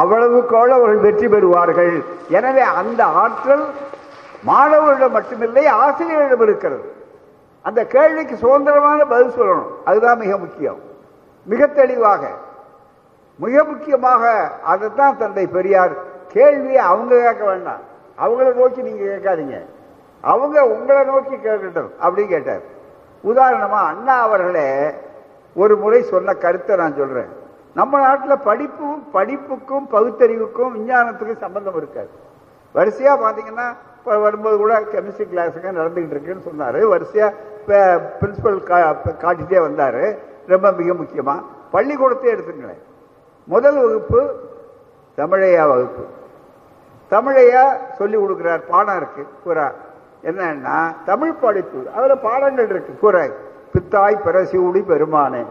அவ்வளவுக்கோடு 0.00 0.72
அவர்கள் 0.78 1.04
வெற்றி 1.06 1.28
பெறுவார்கள். 1.34 1.94
எனவே 2.38 2.64
அந்த 2.80 3.00
ஆற்றல் 3.22 3.64
மாணவர்களிடம் 4.50 5.16
மட்டுமில்லை 5.16 5.64
ஆசிரியர்களிடம் 5.84 6.44
இருக்கிறது. 6.48 6.86
அந்த 7.68 7.80
கேள்விக்கு 7.94 8.34
சுதந்திரமான 8.36 9.00
பதில் 9.12 9.36
சொல்லணும். 9.38 9.70
அதுதான் 9.88 10.20
மிக 10.24 10.32
முக்கியம். 10.44 10.80
மிக 11.52 11.66
தெளிவாக 11.80 12.22
மிக 13.38 13.64
முக்கியமாக 13.64 14.50
அதைத்தான் 14.64 15.18
தந்தை 15.18 15.46
பெரியார். 15.46 15.92
கேள்வியை 16.28 16.76
அவங்க 16.76 17.14
கேட்க 17.20 17.44
வேண்டாம். 17.44 17.82
அவங்கள 18.22 18.54
நோக்கி 18.54 18.82
நீங்க 18.82 19.04
கேட்காதீங்க. 19.04 19.64
அவங்க 20.20 20.64
உங்களை 20.64 21.04
நோக்கி 21.04 21.34
கேட்கட்டும் 21.36 21.90
அப்படின்னு 22.02 22.28
கேட்டார். 22.28 22.60
உதாரணமா 23.24 23.80
அண்ணா 23.90 24.14
அவர்களே 24.20 24.68
ஒரு 25.54 25.76
முறை 25.76 26.02
சொன்ன 26.02 26.34
கருத்தை 26.34 26.76
நான் 26.76 26.96
சொல்றேன். 26.96 27.28
நம்ம 27.74 28.00
நாட்டில் 28.00 28.38
படிப்பும் 28.38 29.08
படிப்புக்கும் 29.12 29.88
பகுத்தறிவுக்கும் 29.90 30.72
விஞ்ஞானத்துக்கும் 30.76 31.36
சம்பந்தம் 31.36 31.76
இருக்காது. 31.76 32.10
வரிசையா 32.74 33.12
பாத்தீங்கன்னா 33.24 33.66
இப்போ 33.98 34.18
வரும்போது 34.18 34.56
கூட 34.56 34.80
கெமிஸ்ட்ரி 34.80 35.26
கிளாஸுக்கு 35.32 35.70
நடந்துகிட்டு 35.78 36.14
இருக்குன்னு 36.14 36.48
சொன்னாரு. 36.48 36.80
வரிசையா 36.94 37.32
பிரின்சிபல் 37.68 38.58
காட்டிட்டே 39.24 39.58
வந்தாரு. 39.68 40.18
ரொம்ப 40.46 40.72
மிக 40.72 40.92
முக்கியமா. 40.92 41.34
பள்ளிக்கூடத்தையே 41.72 42.34
எடுத்துங்களேன் 42.36 42.82
முதல் 43.52 43.78
வகுப்பு 43.82 44.20
தமிழையா 45.18 45.64
வகுப்பு. 45.72 46.04
தமிழையா 47.12 47.64
சொல்லி 47.98 48.16
கொடுக்கிறார் 48.22 48.62
பாடம் 48.70 48.98
இருக்கு 49.00 49.22
பூரா 49.42 49.66
என்னன்னா 50.28 50.78
தமிழ் 51.10 51.40
படிப்பு 51.44 51.80
அதுல 51.96 52.14
பாடங்கள் 52.26 52.70
இருக்கு 52.74 52.92
கூறாய் 53.02 53.32
பித்தாய் 53.72 54.16
பிரசிவுடி 54.26 54.80
பெருமானே. 54.90 55.42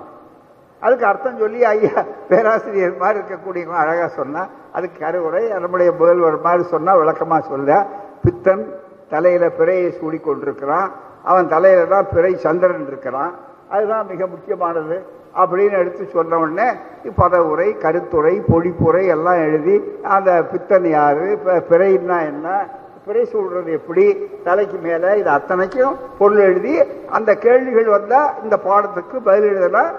அதுக்கு 0.82 1.06
அர்த்தம் 1.12 1.42
சொல்லி 1.44 1.60
ஐயா 1.72 2.02
பேராசிரியர் 2.30 3.02
மாதிரி 3.04 3.18
இருக்கக்கூடியவங்க 3.20 3.78
அழகா 3.84 4.08
சொன்னா 4.20 4.42
அதுக்கு 4.78 4.98
கருவுரை 5.04 5.44
நம்முடைய 5.64 5.90
முதல்வர் 6.00 6.38
மாதிரி 6.48 6.64
சொன்னா 6.74 6.94
விளக்கமா 7.02 7.38
சொல்ல 7.52 7.78
பித்தன் 8.24 8.66
தலையில 9.14 9.46
பிறையை 9.60 9.90
சூடி 10.00 10.20
கொண்டிருக்கிறான் 10.20 10.90
அவன் 11.30 11.52
தலையில 11.54 11.86
தான் 11.94 12.10
பிறை 12.14 12.32
சந்திரன் 12.46 12.88
இருக்கிறான். 12.92 13.34
அதுதான் 13.74 14.06
மிக 14.12 14.22
முக்கியமானது. 14.34 14.98
அப்படின்னு 15.36 15.78
எடுத்து 15.78 16.06
சொன்ன 16.06 16.38
உடனே 16.38 16.72
பதவுரை 17.16 17.78
கருத்துரை 17.78 18.42
பொழிப்புரை 18.42 19.06
எல்லாம் 19.08 19.38
எழுதி 19.38 19.82
அந்த 20.04 20.44
பித்தன் 20.44 20.86
யாரு 20.86 21.38
ப- 21.38 21.64
பிறைன்னா 21.70 22.26
என்ன 22.26 22.68
பிறை 23.06 23.26
சொல்றது 23.26 23.72
எப்படி 23.72 24.18
தலைக்கு 24.44 24.78
மேல 24.78 25.18
இது 25.18 25.30
அத்தனைக்கும் 25.30 25.96
பொருள் 26.18 26.38
எழுதி 26.38 26.80
அந்த 27.10 27.36
கேள்விகள் 27.36 27.86
வந்தா 27.86 28.34
இந்த 28.44 28.58
பாடத்துக்கு 28.58 29.20
பதில் 29.24 29.44
எழுதலாம் 29.44 29.96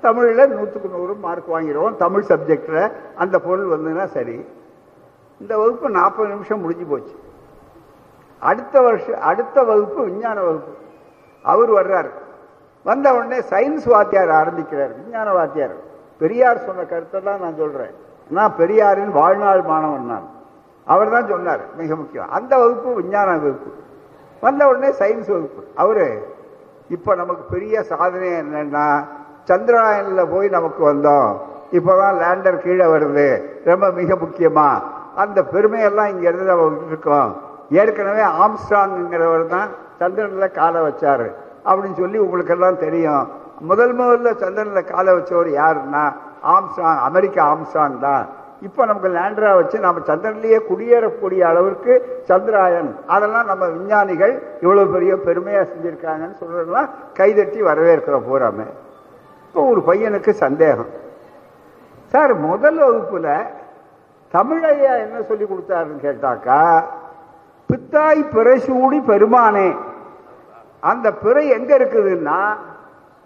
தமிழில் 0.00 0.48
நூற்றுக்கு 0.48 0.88
நூறு 0.88 1.14
மார்க் 1.14 1.52
வாங்கிடுவோம் 1.52 1.96
தமிழ் 1.96 2.24
சப்ஜெக்டில் 2.28 2.92
அந்த 3.14 3.38
பொருள் 3.38 3.66
வந்ததுன்னா 3.66 4.04
சரி. 4.04 4.44
இந்த 5.40 5.58
வகுப்பு 5.58 5.90
நாற்பது 5.90 6.28
நிமிஷம் 6.28 6.60
முடிஞ்சு 6.60 6.84
போச்சு. 6.84 7.14
அடுத்த 8.40 8.80
வருஷம் 8.80 9.20
அடுத்த 9.20 9.62
வகுப்பு 9.62 10.02
விஞ்ஞான 10.04 10.40
வகுப்பு. 10.40 10.72
அவர் 11.42 11.72
வர்றாரு. 11.72 12.10
வந்த 12.88 13.06
உடனே 13.16 13.38
சயின்ஸ் 13.50 13.86
வாத்தியார் 13.92 14.32
ஆரம்பிக்கிறார் 14.40 14.92
விஞ்ஞான 14.98 15.28
வாத்தியார். 15.32 15.76
பெரியார் 16.20 16.64
சொன்ன 16.66 16.82
கருத்தை 16.90 17.20
தான் 17.28 17.40
நான் 17.44 17.60
சொல்றேன். 17.62 17.94
நான் 18.36 18.54
பெரியாரின் 18.58 19.12
வாழ்நாள் 19.18 19.62
மாணவன் 19.62 20.06
நான். 20.12 20.26
அவர் 20.86 21.12
தான் 21.14 21.28
சொன்னார் 21.32 21.62
மிக 21.76 21.96
முக்கியம். 21.96 22.28
அந்த 22.28 22.52
வகுப்பு 22.58 22.90
விஞ்ஞான 22.94 23.28
வகுப்பு. 23.36 23.70
வந்த 24.40 24.62
உடனே 24.68 24.90
சயின்ஸ் 25.00 25.30
வகுப்பு. 25.34 25.62
அவரு 25.74 26.06
இப்ப 26.88 27.14
நமக்கு 27.14 27.44
பெரிய 27.54 27.82
சாதனை 27.82 28.28
என்னன்னா 28.42 28.86
சந்திராயனில் 29.48 30.30
போய் 30.32 30.48
நமக்கு 30.48 30.82
வந்தோம். 30.92 31.30
இப்பதான் 31.78 32.20
லேண்டர் 32.22 32.62
கீழே 32.64 32.86
வருது. 32.94 33.28
ரொம்ப 33.64 33.90
மிக 33.90 34.14
முக்கியமா. 34.14 34.68
அந்த 35.14 35.38
பெருமையெல்லாம் 35.52 36.10
இங்க 36.12 36.24
இருந்து 36.28 36.44
நம்ம 36.44 36.86
இருக்கோம் 36.86 37.30
ஏற்கனவே 37.70 38.24
ஆம்ஸ்டாங்கிறவர் 38.44 39.46
தான் 39.46 39.68
சந்திரன்ல 40.00 40.46
காலை 40.50 40.80
வச்சாரு. 40.80 41.28
அப்படின்னு 41.68 42.00
சொல்லி 42.02 42.18
உங்களுக்கு 42.24 42.54
எல்லாம் 42.56 42.82
தெரியும். 42.86 43.26
முதல் 43.70 43.94
முதல்ல 44.00 44.32
சந்திரன்ல 44.42 44.80
காலை 44.92 45.12
வச்சவர் 45.18 45.50
யாருன்னா 45.60 46.02
ஆம்சாங் 46.54 46.98
அமெரிக்கா 47.08 47.42
ஆம்சாங் 47.52 47.96
தான். 48.06 48.24
இப்ப 48.66 48.84
நமக்கு 48.88 49.08
லேண்டரா 49.16 49.50
வச்சு 49.58 49.76
நம்ம 49.84 50.02
சந்திரன்லயே 50.10 50.58
குடியேறக்கூடிய 50.68 51.40
அளவிற்கு 51.50 51.92
சந்திராயன். 52.30 52.90
அதெல்லாம் 53.14 53.48
நம்ம 53.50 53.64
விஞ்ஞானிகள் 53.74 54.34
இவ்வளவு 54.64 54.92
பெரிய 54.94 55.14
பெருமையா 55.26 55.62
செஞ்சிருக்காங்கன்னு 55.72 56.38
சொல்றதெல்லாம் 56.42 56.90
கைதட்டி 57.18 57.60
வரவேற்கிற 57.68 58.18
பூராமே 58.28 58.66
இப்போ 59.46 59.60
ஒரு 59.72 59.82
பையனுக்கு 59.88 60.32
சந்தேகம். 60.44 60.92
சார் 62.12 62.32
முதல் 62.48 62.78
வகுப்புல 62.84 63.28
தமிழையா 64.34 64.92
என்ன 65.04 65.22
சொல்லி 65.28 65.44
கொடுத்தாருன்னு 65.46 66.04
கேட்டாக்கா 66.06 66.60
பித்தாய் 67.70 68.22
பிறசூடி 68.34 68.98
பெருமானே 69.10 69.68
அந்த 70.82 71.12
பிறை 71.12 71.48
எங்க 71.48 71.76
இருக்குதுன்னா 71.76 72.56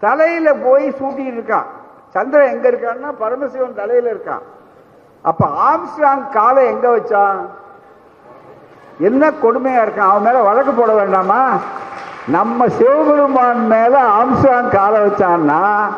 தலையில 0.02 0.54
போய் 0.54 0.94
சூட்டிட்டு 1.00 1.36
இருக்கான் 1.36 1.64
சந்திரன் 2.10 2.52
எங்க 2.52 2.68
இருக்கான்னா 2.68 3.12
பரமசிவன் 3.18 3.74
தலையில 3.74 4.10
இருக்கான் 4.10 4.42
அப்ப 5.22 5.46
ஆம்ஸ்டாங் 5.46 6.28
காலை 6.30 6.66
எங்க 6.66 6.88
வச்சான்? 6.88 7.40
என்ன 8.98 9.30
கொடுமையா 9.30 9.82
இருக்கான்? 9.82 10.10
அவன் 10.10 10.22
மேல 10.22 10.42
வழக்கு 10.42 10.72
போட 10.72 10.92
வேண்டாமா? 10.92 11.60
நம்ம 12.28 12.66
சிவபெருமான் 12.68 13.66
மேல 13.66 14.02
ஆம்ஸ்டாங் 14.02 14.68
காலை 14.68 15.00
வச்சான்னா 15.00 15.90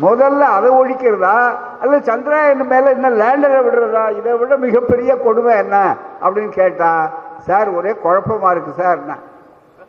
முதல்ல 0.00 0.40
அதை 0.40 0.70
ஒழிக்கிறதா? 0.70 1.56
அல்ல 1.80 1.98
சந்திராயன் 1.98 2.66
மேல 2.66 2.90
என்ன 2.90 3.10
லேண்டரை 3.10 3.64
விடுறதா? 3.64 4.10
இதை 4.10 4.32
விட 4.32 4.56
மிகப்பெரிய 4.56 5.16
கொடுமை 5.16 5.56
என்ன? 5.56 5.96
அப்படின்னு 6.22 6.48
கேட்டா 6.48 7.10
சார் 7.38 7.68
ஒரே 7.68 7.92
குழப்பமா 8.04 8.50
இருக்கு 8.50 8.72
சார். 8.82 8.98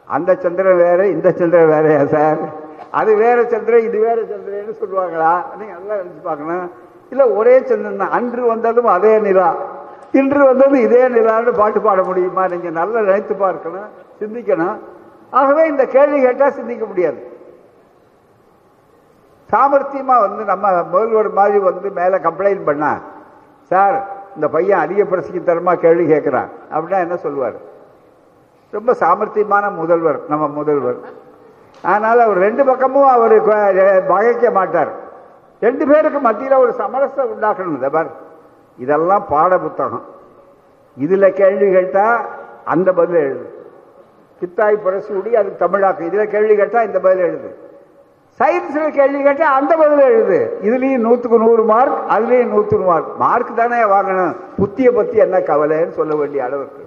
அந்த 0.08 0.32
சந்திரன் 0.36 0.78
வேற 0.78 1.08
இந்த 1.08 1.28
சந்திரன் 1.40 1.72
வேறையா 1.74 2.06
சார்? 2.06 2.40
அது 3.00 3.12
வேற 3.16 3.38
சந்திரன் 3.44 3.86
இது 3.88 4.00
வேற 4.00 4.18
சந்திரன்னு 4.22 4.74
சொல்லுவாங்களா? 4.82 5.34
நீங்க 5.58 5.74
நல்லா 5.80 5.96
நினைச்சு 6.02 6.24
பார்க்கணும். 6.24 6.70
இல்ல 7.10 7.24
ஒரே 7.30 7.56
சந்திரன் 7.70 8.02
தான். 8.04 8.16
அன்று 8.18 8.44
வந்ததும் 8.54 8.90
அதே 8.96 9.20
நிலா. 9.20 9.50
இன்று 10.12 10.46
வந்தது 10.46 10.82
இதே 10.82 11.04
நிலான்னு 11.18 11.52
பாட்டு 11.60 11.82
பாட 11.82 12.02
முடியுமா? 12.04 12.48
நீங்க 12.48 12.70
நல்லா 12.70 13.00
நினைத்து 13.00 13.36
பார்க்கணும் 13.36 13.90
சிந்திக்கணும். 14.22 14.78
ஆகவே 15.40 15.68
இந்த 15.68 15.84
கேள்வி 15.86 16.22
கேட்டா 16.22 16.50
சிந்திக்க 16.50 16.86
முடியாது. 16.86 17.20
சாமர்த்தியமா 19.50 20.16
வந்து 20.26 20.44
நம்ம 20.52 20.66
முதல்வர் 20.92 21.30
மாதிரி 21.40 21.60
வந்து 21.60 21.90
மேல 21.92 22.18
கம்ப்ளைண்ட் 22.18 22.64
பண்ணா 22.70 22.92
சார் 23.72 23.98
இந்த 24.36 24.48
பையன் 24.50 24.80
அதிக 24.80 25.04
பிரசிக்கு 25.04 25.42
தரமா 25.50 25.74
கேள்வி 25.80 26.06
கேட்கிறான் 26.14 26.50
அப்படின்னா 26.74 27.00
என்ன 27.06 27.16
சொல்லுவார்? 27.16 27.58
ரொம்ப 28.72 28.94
சாமர்த்தியமான 29.00 29.66
முதல்வர் 29.76 30.20
நம்ம 30.28 30.48
முதல்வர். 30.48 31.00
ஆனால் 31.82 32.20
அவர் 32.20 32.38
ரெண்டு 32.38 32.66
பக்கமும் 32.66 33.08
அவர் 33.08 33.36
வகைக்க 34.12 34.52
மாட்டார். 34.52 34.92
ரெண்டு 35.60 35.88
பேருக்கு 35.88 36.20
மத்தியில் 36.20 36.62
ஒரு 36.64 36.74
சமரசம் 36.74 37.32
உண்டாக்கணும் 37.34 37.76
இதை 37.78 37.90
பார். 37.90 38.12
இதெல்லாம் 38.78 39.26
பாட 39.30 39.60
புத்தகம். 39.60 40.06
இதுல 41.00 41.26
கேள்வி 41.32 41.72
கேட்டா 41.72 42.06
அந்த 42.66 42.94
பதில் 42.94 43.16
எழுது. 43.16 43.48
பித்தாய் 44.42 44.78
புரசூடி 44.86 45.32
அது 45.42 45.50
தமிழாக்கு 45.60 46.08
இதுல 46.10 46.24
கேள்வி 46.24 46.56
கேட்டா 46.56 46.82
இந்த 46.82 47.00
பதில் 47.00 47.24
எழுது. 47.28 47.50
சயின்ஸ்ல 48.40 48.90
கேள்வி 48.90 49.22
கேட்டா 49.24 49.48
அந்த 49.54 49.76
பதில் 49.76 50.04
எழுது. 50.10 50.40
இதுலயும் 50.62 51.06
நூத்துக்கு 51.08 51.38
நூறு 51.46 51.64
மார்க் 51.64 52.00
அதுலயும் 52.10 52.54
நூத்துக்கு 52.56 52.86
மார்க். 52.86 53.18
மார்க் 53.18 53.56
தானே 53.56 53.82
வாங்கணும். 53.94 54.36
புத்திய 54.58 54.92
பத்தி 54.92 55.18
என்ன 55.18 55.38
கவலைன்னு 55.38 55.98
சொல்ல 56.00 56.16
வேண்டிய 56.16 56.44
அளவுக்கு. 56.44 56.81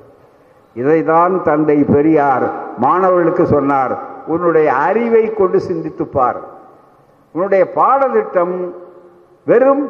இதைதான் 0.81 1.35
தந்தை 1.49 1.79
பெரியார் 1.95 2.47
மாணவர்களுக்கு 2.85 3.45
சொன்னார். 3.55 3.95
உன்னுடைய 4.33 4.69
அறிவை 4.87 5.25
கொண்டு 5.41 5.59
சிந்தித்துப்பார் 5.69 6.41
உன்னுடைய 7.35 7.65
பாடத்திட்டம் 7.79 8.55
வெறும் 9.51 9.85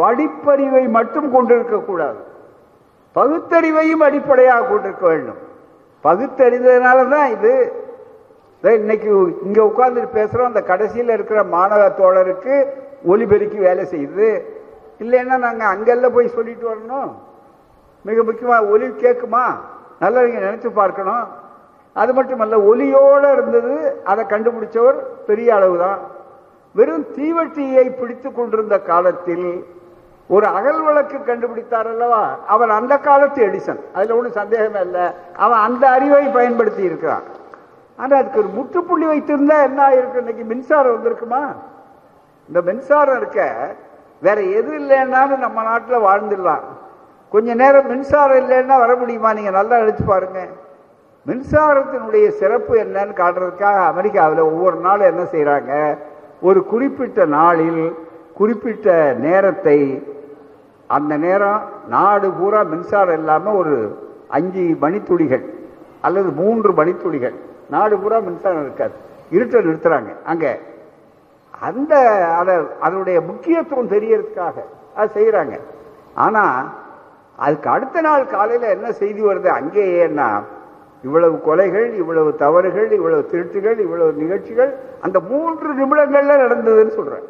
படிப்பறிவை 0.00 0.84
மட்டும் 0.96 1.28
கொண்டிருக்க 1.34 1.76
கூடாது. 1.88 2.20
பகுத்தறிவையும் 3.16 4.04
அடிப்படையாக 4.06 4.66
கொண்டிருக்க 4.70 5.04
வேண்டும். 5.12 5.40
பகுத்தறிந்ததுனால 6.04 6.98
தான் 7.14 7.28
இது 7.36 7.52
இன்னைக்கு 8.80 9.10
இங்க 9.46 9.60
உட்கார்ந்துட்டு 9.70 10.10
பேசுறோம். 10.18 10.50
அந்த 10.50 10.62
கடைசியில் 10.70 11.14
இருக்கிற 11.16 11.40
மாணவ 11.56 11.82
தோழருக்கு 12.00 12.54
ஒலிபெருக்கி 13.12 13.58
வேலை 13.68 13.84
செய்யுது. 13.92 14.28
இல்லைன்னா 15.04 15.36
நாங்கள் 15.46 15.70
அங்கெல்லாம் 15.72 16.14
போய் 16.16 16.34
சொல்லிட்டு 16.36 16.66
வரணும். 16.72 17.10
மிக 18.08 18.22
முக்கியமாக 18.28 18.70
ஒலி 18.74 18.88
கேட்குமா 19.04 19.44
நல்லா 19.98 20.22
நீங்க 20.22 20.40
நினைச்சு 20.40 20.70
பார்க்கணும். 20.70 21.24
அது 21.92 22.12
மட்டுமல்ல 22.14 22.56
ஒலியோட 22.56 23.32
இருந்தது 23.32 24.00
அதை 24.04 24.24
கண்டுபிடிச்சவர் 24.24 24.98
பெரிய 25.26 25.54
அளவு 25.54 25.78
தான் 25.78 25.98
வெறும் 26.72 27.06
தீவட்டியை 27.16 27.98
பிடித்து 27.98 28.32
கொண்டிருந்த 28.32 28.80
காலத்தில் 28.80 29.66
ஒரு 30.28 30.46
அகல் 30.46 30.82
விளக்கு 30.82 31.18
கண்டுபிடித்தார் 31.18 31.86
அல்லவா? 31.86 32.36
அவன் 32.46 32.70
அந்த 32.70 32.98
காலத்து 32.98 33.46
எடிசன். 33.46 33.80
அதுல 33.94 34.16
ஒன்றும் 34.16 34.32
சந்தேகமே 34.32 34.80
இல்லை. 34.80 35.04
அவன் 35.36 35.58
அந்த 35.58 35.88
அறிவை 35.88 36.28
பயன்படுத்தி 36.28 36.82
இருக்கிறான். 36.82 37.22
ஆனா 37.96 38.16
அதுக்கு 38.16 38.38
ஒரு 38.38 38.48
முற்றுப்புள்ளி 38.48 39.06
வைத்திருந்தா 39.06 39.62
என்ன 39.62 39.88
ஆயிருக்கு? 39.88 40.16
இன்னைக்கு 40.16 40.44
மின்சாரம் 40.44 40.94
வந்திருக்குமா? 40.94 41.42
இந்த 42.48 42.62
மின்சாரம் 42.62 43.16
இருக்க 43.16 43.68
வேற 44.20 44.40
எது 44.42 44.78
இல்லைன்னாலும் 44.78 45.36
நம்ம 45.36 45.62
நாட்டில் 45.62 45.98
வாழ்ந்துடலாம். 45.98 46.64
கொஞ்ச 47.34 47.54
நேரம் 47.54 47.88
மின்சாரம் 47.90 48.40
இல்லைன்னா 48.42 48.76
வர 48.82 48.92
முடியுமா? 48.94 49.30
நீங்க 49.32 49.50
நல்லா 49.50 49.76
நினைச்சு 49.76 50.04
பாருங்க. 50.06 50.40
மின்சாரத்தினுடைய 51.26 52.26
சிறப்பு 52.40 52.72
என்னன்னு 52.84 53.14
காட்டுறதுக்காக 53.20 53.78
அமெரிக்காவில் 53.92 54.42
ஒவ்வொரு 54.50 54.76
நாளும் 54.76 55.10
என்ன 55.12 55.22
செய்யறாங்க 55.32 55.72
ஒரு 56.48 56.60
குறிப்பிட்ட 56.72 57.24
நாளில் 57.38 57.84
குறிப்பிட்ட 58.34 58.88
நேரத்தை 59.26 59.78
அந்த 60.86 61.12
நேரம் 61.16 61.60
நாடு 61.88 62.28
பூரா 62.38 62.60
மின்சாரம் 62.72 63.18
இல்லாம 63.18 63.54
ஒரு 63.54 63.76
அஞ்சு 64.28 64.64
மணித்துளிகள் 64.84 65.44
அல்லது 66.06 66.30
மூன்று 66.40 66.70
மணித்துளிகள். 66.72 67.36
நாடு 67.70 67.94
பூரா 67.98 68.18
மின்சாரம் 68.18 68.64
இருக்காது. 68.66 68.94
இருட்டை 69.34 69.58
நிறுத்துறாங்க. 69.66 70.10
அங்க 70.24 70.46
அந்த 71.68 71.94
அதை 72.40 72.54
அதனுடைய 72.80 73.18
முக்கியத்துவம் 73.30 73.92
தெரியறதுக்காக 73.94 74.56
அது 74.94 75.10
செய்யறாங்க 75.18 75.54
ஆனா 76.14 76.44
அதுக்கு 77.36 77.70
அடுத்த 77.70 78.00
நாள் 78.00 78.26
காலையில் 78.26 78.68
என்ன 78.68 78.92
செய்தி 78.92 79.22
வருது? 79.24 79.48
அங்கேயேன்னா 79.58 80.28
இவ்வளவு 81.02 81.36
கொலைகள் 81.46 81.92
இவ்வளவு 81.92 82.34
தவறுகள் 82.34 82.90
இவ்வளவு 82.90 83.28
திருட்டுகள் 83.32 83.78
இவ்வளவு 83.78 84.12
நிகழ்ச்சிகள் 84.12 84.78
அந்த 85.00 85.20
மூன்று 85.20 85.68
நிமிடங்கள்ல 85.80 86.36
நடந்ததுன்னு 86.44 86.88
சொல்றேன் 86.88 87.26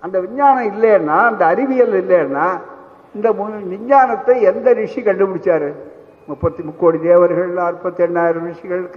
அந்த 0.00 0.20
விஞ்ஞானம் 0.20 0.70
இல்லைன்னா 0.74 1.18
அந்த 1.30 1.46
அறிவியல் 1.46 1.94
இல்லைன்னா 2.02 2.46
இந்த 3.14 3.32
விஞ்ஞானத்தை 3.32 4.42
எந்த 4.42 4.72
ரிஷி 4.72 5.02
கண்டுபிடிச்சாரு? 5.02 5.72
முப்பத்தி 6.26 6.62
முக்கோடி 6.62 6.98
தேவர்கள் 6.98 7.50
நாற்பத்தி 7.54 8.02
எண்ணாயிரம் 8.06 8.46
ரிஷிகள் 8.46 8.88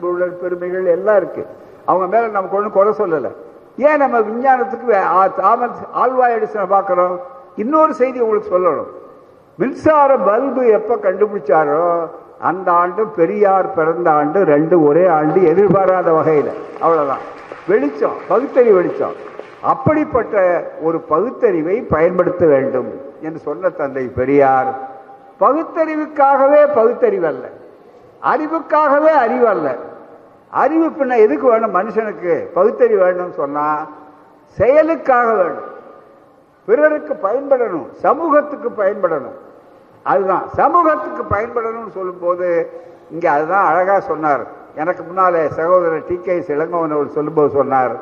உள்ள 0.00 0.26
பெருமைகள் 0.26 0.86
எல்லாம் 0.86 1.16
இருக்கு. 1.16 1.46
அவங்க 1.84 2.06
மேல 2.06 2.28
நமக்கு 2.28 2.56
ஒன்றும் 2.56 2.72
குறை 2.72 2.92
சொல்லலை. 2.98 3.30
ஏன் 3.76 3.96
நம்ம 3.96 4.20
விஞ்ஞானத்துக்கு 4.20 4.86
தாமஸ் 5.36 5.82
ஆழ்வாய் 5.94 6.36
எடிசனை 6.36 6.66
பார்க்குறோம்? 6.74 7.16
இன்னொரு 7.56 7.94
செய்தி 7.94 8.20
உங்களுக்கு 8.20 8.58
சொல்லணும். 8.58 8.90
மின்சார 9.60 10.16
பல்பு 10.16 10.66
எப்ப 10.66 10.96
கண்டுபிடிச்சாரோ 10.96 12.08
அந்த 12.40 12.72
ஆண்டு 12.72 13.06
பெரியார் 13.06 13.74
பிறந்த 13.74 14.10
ஆண்டு 14.10 14.44
ரெண்டு 14.44 14.82
ஒரே 14.82 15.06
ஆண்டு 15.06 15.44
எதிர்பாராத 15.44 16.12
வகையில். 16.12 16.50
அவ்வளவுதான். 16.80 17.24
வெளிச்சம் 17.68 18.16
பகுத்தறிவு 18.28 18.74
வெளிச்சம். 18.74 19.12
அப்படிப்பட்ட 19.62 20.64
ஒரு 20.82 21.00
பகுத்தறிவை 21.00 21.82
பயன்படுத்த 21.82 22.46
வேண்டும் 22.46 23.00
என்று 23.20 23.38
சொன்ன 23.38 23.68
தந்தை 23.68 24.08
பெரியார். 24.08 24.74
பகுத்தறிவுக்காகவே 25.40 26.74
பகுத்தறிவு 26.74 27.26
அல்ல 27.26 27.46
அறிவுக்காகவே 28.22 29.12
அறிவு 29.24 29.48
அல்ல 29.48 29.76
அறிவு 30.50 30.88
பின்ன 30.88 31.16
எதுக்கு 31.16 31.46
வேணும் 31.48 31.74
மனுஷனுக்கு? 31.74 32.44
பகுத்தறிவு 32.54 33.04
வேணும்னு 33.04 33.30
சொன்னா 33.30 33.86
செயலுக்காக 34.44 35.34
வேணும். 35.34 35.68
பிறருக்கு 36.66 37.14
பயன்படணும் 37.14 37.90
சமூகத்துக்கு 37.90 38.68
பயன்படணும். 38.84 39.38
அதுதான். 40.02 40.48
சமூகத்துக்கு 40.48 41.36
பயன்படணும்னு 41.36 41.88
சொல்லும்போது 41.88 42.70
இங்கே 43.10 43.26
அதுதான் 43.26 43.66
அழகாக 43.66 44.00
சொன்னார். 44.00 44.46
எனக்கு 44.74 45.02
முன்னாலே 45.02 45.48
சகோதரர் 45.48 46.06
டி 46.06 46.16
கே 46.16 46.38
இளங்கோவன் 46.38 46.92
அவர் 46.92 47.08
சொல்லும்போது 47.08 47.50
சொன்னார் 47.50 47.96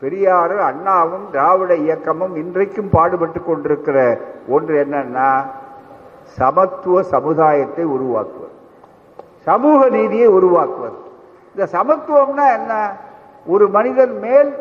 பெரியாரும் 0.00 0.64
அண்ணாவும் 0.64 1.30
திராவிட 1.30 1.74
இயக்கமும் 1.74 2.36
இன்றைக்கும் 2.36 2.90
பாடுபட்டு 2.90 3.42
கொண்டிருக்கிற 3.42 4.18
ஒன்று 4.48 4.84
என்னன்னா 4.84 5.46
சமத்துவ 6.22 7.02
சமுதாயத்தை 7.02 7.84
உருவாக்குவது. 7.84 8.52
சமூக 9.38 9.88
நீதியை 9.88 10.26
உருவாக்குவது. 10.26 10.96
இந்த 11.54 11.78
சமத்துவம்னா 11.78 12.52
என்ன? 12.52 12.92
ஒரு 13.46 13.68
மனிதன் 13.68 14.18
மேல் 14.18 14.54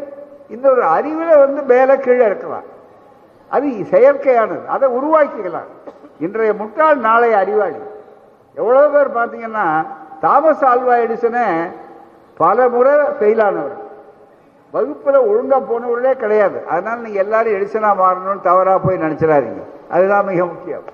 இன்னொரு 0.48 0.84
அறிவில் 0.84 1.38
வந்து 1.38 1.62
மேலே 1.62 1.96
கீழே 1.96 2.26
இருக்கலாம். 2.26 2.64
அது 3.50 3.68
செயற்கையானது. 3.68 4.66
அதை 4.66 4.90
உருவாக்கிக்கலாம். 4.90 5.72
இன்றைய 6.20 6.54
முட்டாள் 6.54 6.98
நாளைய 6.98 7.38
அறிவாளி. 7.38 7.82
எவ்வளவு 8.56 8.92
பேர் 8.94 9.16
பார்த்தீங்கன்னா 9.18 9.66
தாமஸ் 10.20 10.66
ஆல்வா 10.66 10.96
எடிசனே 11.06 11.48
பல 12.38 12.68
முறை 12.70 12.94
ஃபெயில் 12.94 13.42
ஆனவர். 13.44 13.76
வகுப்பில் 14.72 15.28
ஒழுங்கா 15.30 15.58
போனவர்களே 15.70 16.14
கிடையாது. 16.14 16.58
அதனால 16.68 17.02
நீங்க 17.02 17.20
எல்லாரும் 17.20 17.54
எடிசனா 17.54 17.96
மாறணும்னு 17.96 18.42
தவறா 18.42 18.78
போய் 18.78 18.98
நினைச்சிடாதீங்க. 18.98 19.64
அதுதான் 19.90 20.26
மிக 20.26 20.46
முக்கியம். 20.46 20.86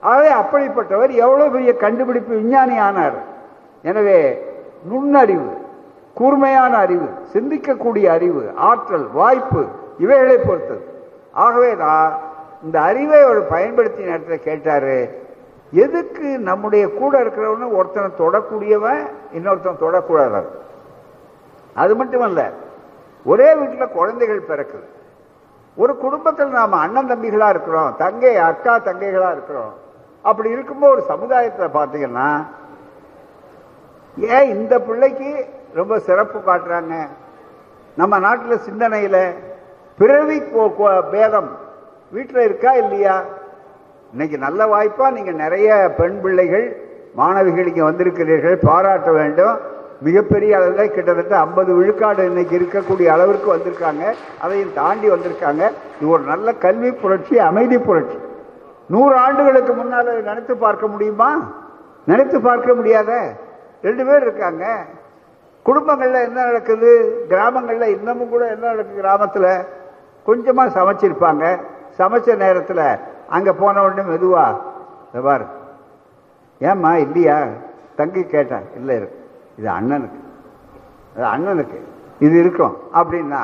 ஆகவே 0.00 0.30
அப்படிப்பட்டவர் 0.42 1.10
எவ்வளவு 1.24 1.50
பெரிய 1.50 1.76
கண்டுபிடிப்பு 1.76 2.34
விஞ்ஞானி 2.34 2.78
ஆனார். 2.78 3.18
எனவே 3.82 4.18
நுண்ணறிவு 4.90 5.50
கூர்மையான 6.14 6.76
அறிவு 6.76 7.08
சிந்திக்கக்கூடிய 7.32 8.06
அறிவு 8.06 8.52
ஆற்றல் 8.56 9.08
வாய்ப்பு 9.12 9.64
இவைகளை 9.98 10.36
பொறுத்தது. 10.36 10.82
ஆகவே 11.32 11.74
நான் 11.74 12.18
இந்த 12.62 12.76
அறிவை 12.88 13.18
அவர் 13.26 13.40
பயன்படுத்தி 13.54 14.08
நேரத்தில் 14.08 14.46
கேட்டாரு 14.48 14.96
எதுக்கு 15.72 16.28
நம்முடைய 16.48 16.84
கூட 17.00 17.12
இருக்கிறவனு 17.24 17.66
ஒருத்தனை 17.78 18.08
தொடக்கூடியவன் 18.22 19.02
இன்னொருத்தன் 19.36 19.82
தொடக்கூடாது 19.84 20.40
அது 21.76 21.92
மட்டுமல்ல 22.00 22.40
ஒரே 23.26 23.48
வீட்டில் 23.58 23.94
குழந்தைகள் 23.96 24.48
பிறக்குது. 24.50 24.86
ஒரு 25.76 25.92
குடும்பத்தில் 26.04 26.56
நாம் 26.58 26.82
அண்ணன் 26.84 27.10
தம்பிகளா 27.10 27.48
இருக்கிறோம் 27.54 27.90
தங்கை 28.02 28.32
அக்கா 28.50 28.74
தங்கைகளா 28.88 29.30
இருக்கிறோம். 29.36 29.72
அப்படி 30.24 30.48
இருக்கும்போது 30.54 30.94
ஒரு 30.94 31.02
சமுதாயத்தில் 31.12 31.76
பார்த்தீங்கன்னா 31.76 32.28
ஏன் 34.16 34.50
இந்த 34.56 34.74
பிள்ளைக்கு 34.86 35.30
ரொம்ப 35.78 35.94
சிறப்பு 36.06 36.38
காட்டுறாங்க? 36.48 36.94
நம்ம 37.96 38.18
நாட்டில் 38.26 38.64
சிந்தனையில் 38.66 39.22
பிறவி 39.98 40.38
பேதம் 41.14 41.50
வீட்டில் 42.14 42.44
இருக்கா 42.44 42.72
இல்லையா? 42.72 43.24
இன்னைக்கு 44.12 44.38
நல்ல 44.38 44.66
வாய்ப்பாக 44.66 45.10
நீங்கள் 45.10 45.34
நிறைய 45.34 45.94
பெண் 45.96 46.20
பிள்ளைகள் 46.20 46.64
மாணவிகள் 47.14 47.66
இங்கே 47.66 47.82
வந்திருக்கிறீர்கள் 47.82 48.56
பாராட்ட 48.68 49.10
வேண்டும். 49.10 49.56
மிகப்பெரிய 50.00 50.56
அளவில் 50.56 50.92
கிட்டத்தட்ட 50.92 51.38
ஐம்பது 51.38 51.74
விழுக்காடு 51.74 52.24
இன்னைக்கு 52.24 52.54
இருக்கக்கூடிய 52.58 53.06
அளவிற்கு 53.06 53.48
வந்திருக்காங்க. 53.56 54.04
அதையும் 54.40 54.72
தாண்டி 54.74 55.08
வந்திருக்காங்க. 55.10 55.62
இது 55.98 56.10
ஒரு 56.10 56.22
நல்ல 56.22 56.52
கல்வி 56.52 56.92
புரட்சி 56.92 57.38
அமைதி 57.38 57.78
புரட்சி. 57.78 58.18
நூறு 58.88 59.16
ஆண்டுகளுக்கு 59.16 59.72
முன்னால் 59.72 60.22
நினைத்து 60.28 60.56
பார்க்க 60.56 60.86
முடியுமா? 60.86 61.30
நினைத்து 62.04 62.40
பார்க்க 62.40 62.74
முடியாத. 62.74 63.10
ரெண்டு 63.82 64.04
பேர் 64.06 64.22
இருக்காங்க. 64.22 64.64
குடும்பங்களில் 65.62 66.26
என்ன 66.28 66.44
நடக்குது? 66.44 66.90
கிராமங்களில் 67.28 67.92
இன்னமும் 67.96 68.28
கூட 68.28 68.46
என்ன 68.46 68.64
நடக்குது? 68.66 69.00
கிராமத்தில் 69.00 69.52
கொஞ்சமாக 70.24 70.74
சமைச்சிருப்பாங்க. 70.78 71.44
சமைச்ச 72.00 72.36
நேரத்தில் 72.36 72.84
அங்கே 73.28 73.52
போன 73.52 73.82
உடனே 73.82 74.02
மெதுவா 74.10 74.44
பாரு. 75.22 75.44
ஏம்மா 76.58 76.96
இல்லையா? 76.96 77.38
தங்கி 77.96 78.22
கேட்டேன் 78.24 78.66
இல்லை 78.76 78.96
இருக்கு 78.96 79.18
இது 79.58 79.68
அண்ணனுக்கு. 79.68 80.20
அது 81.16 81.24
அண்ணனுக்கு. 81.34 81.78
இது 82.18 82.38
இருக்கும். 82.40 82.76
அப்படின்னா 82.94 83.42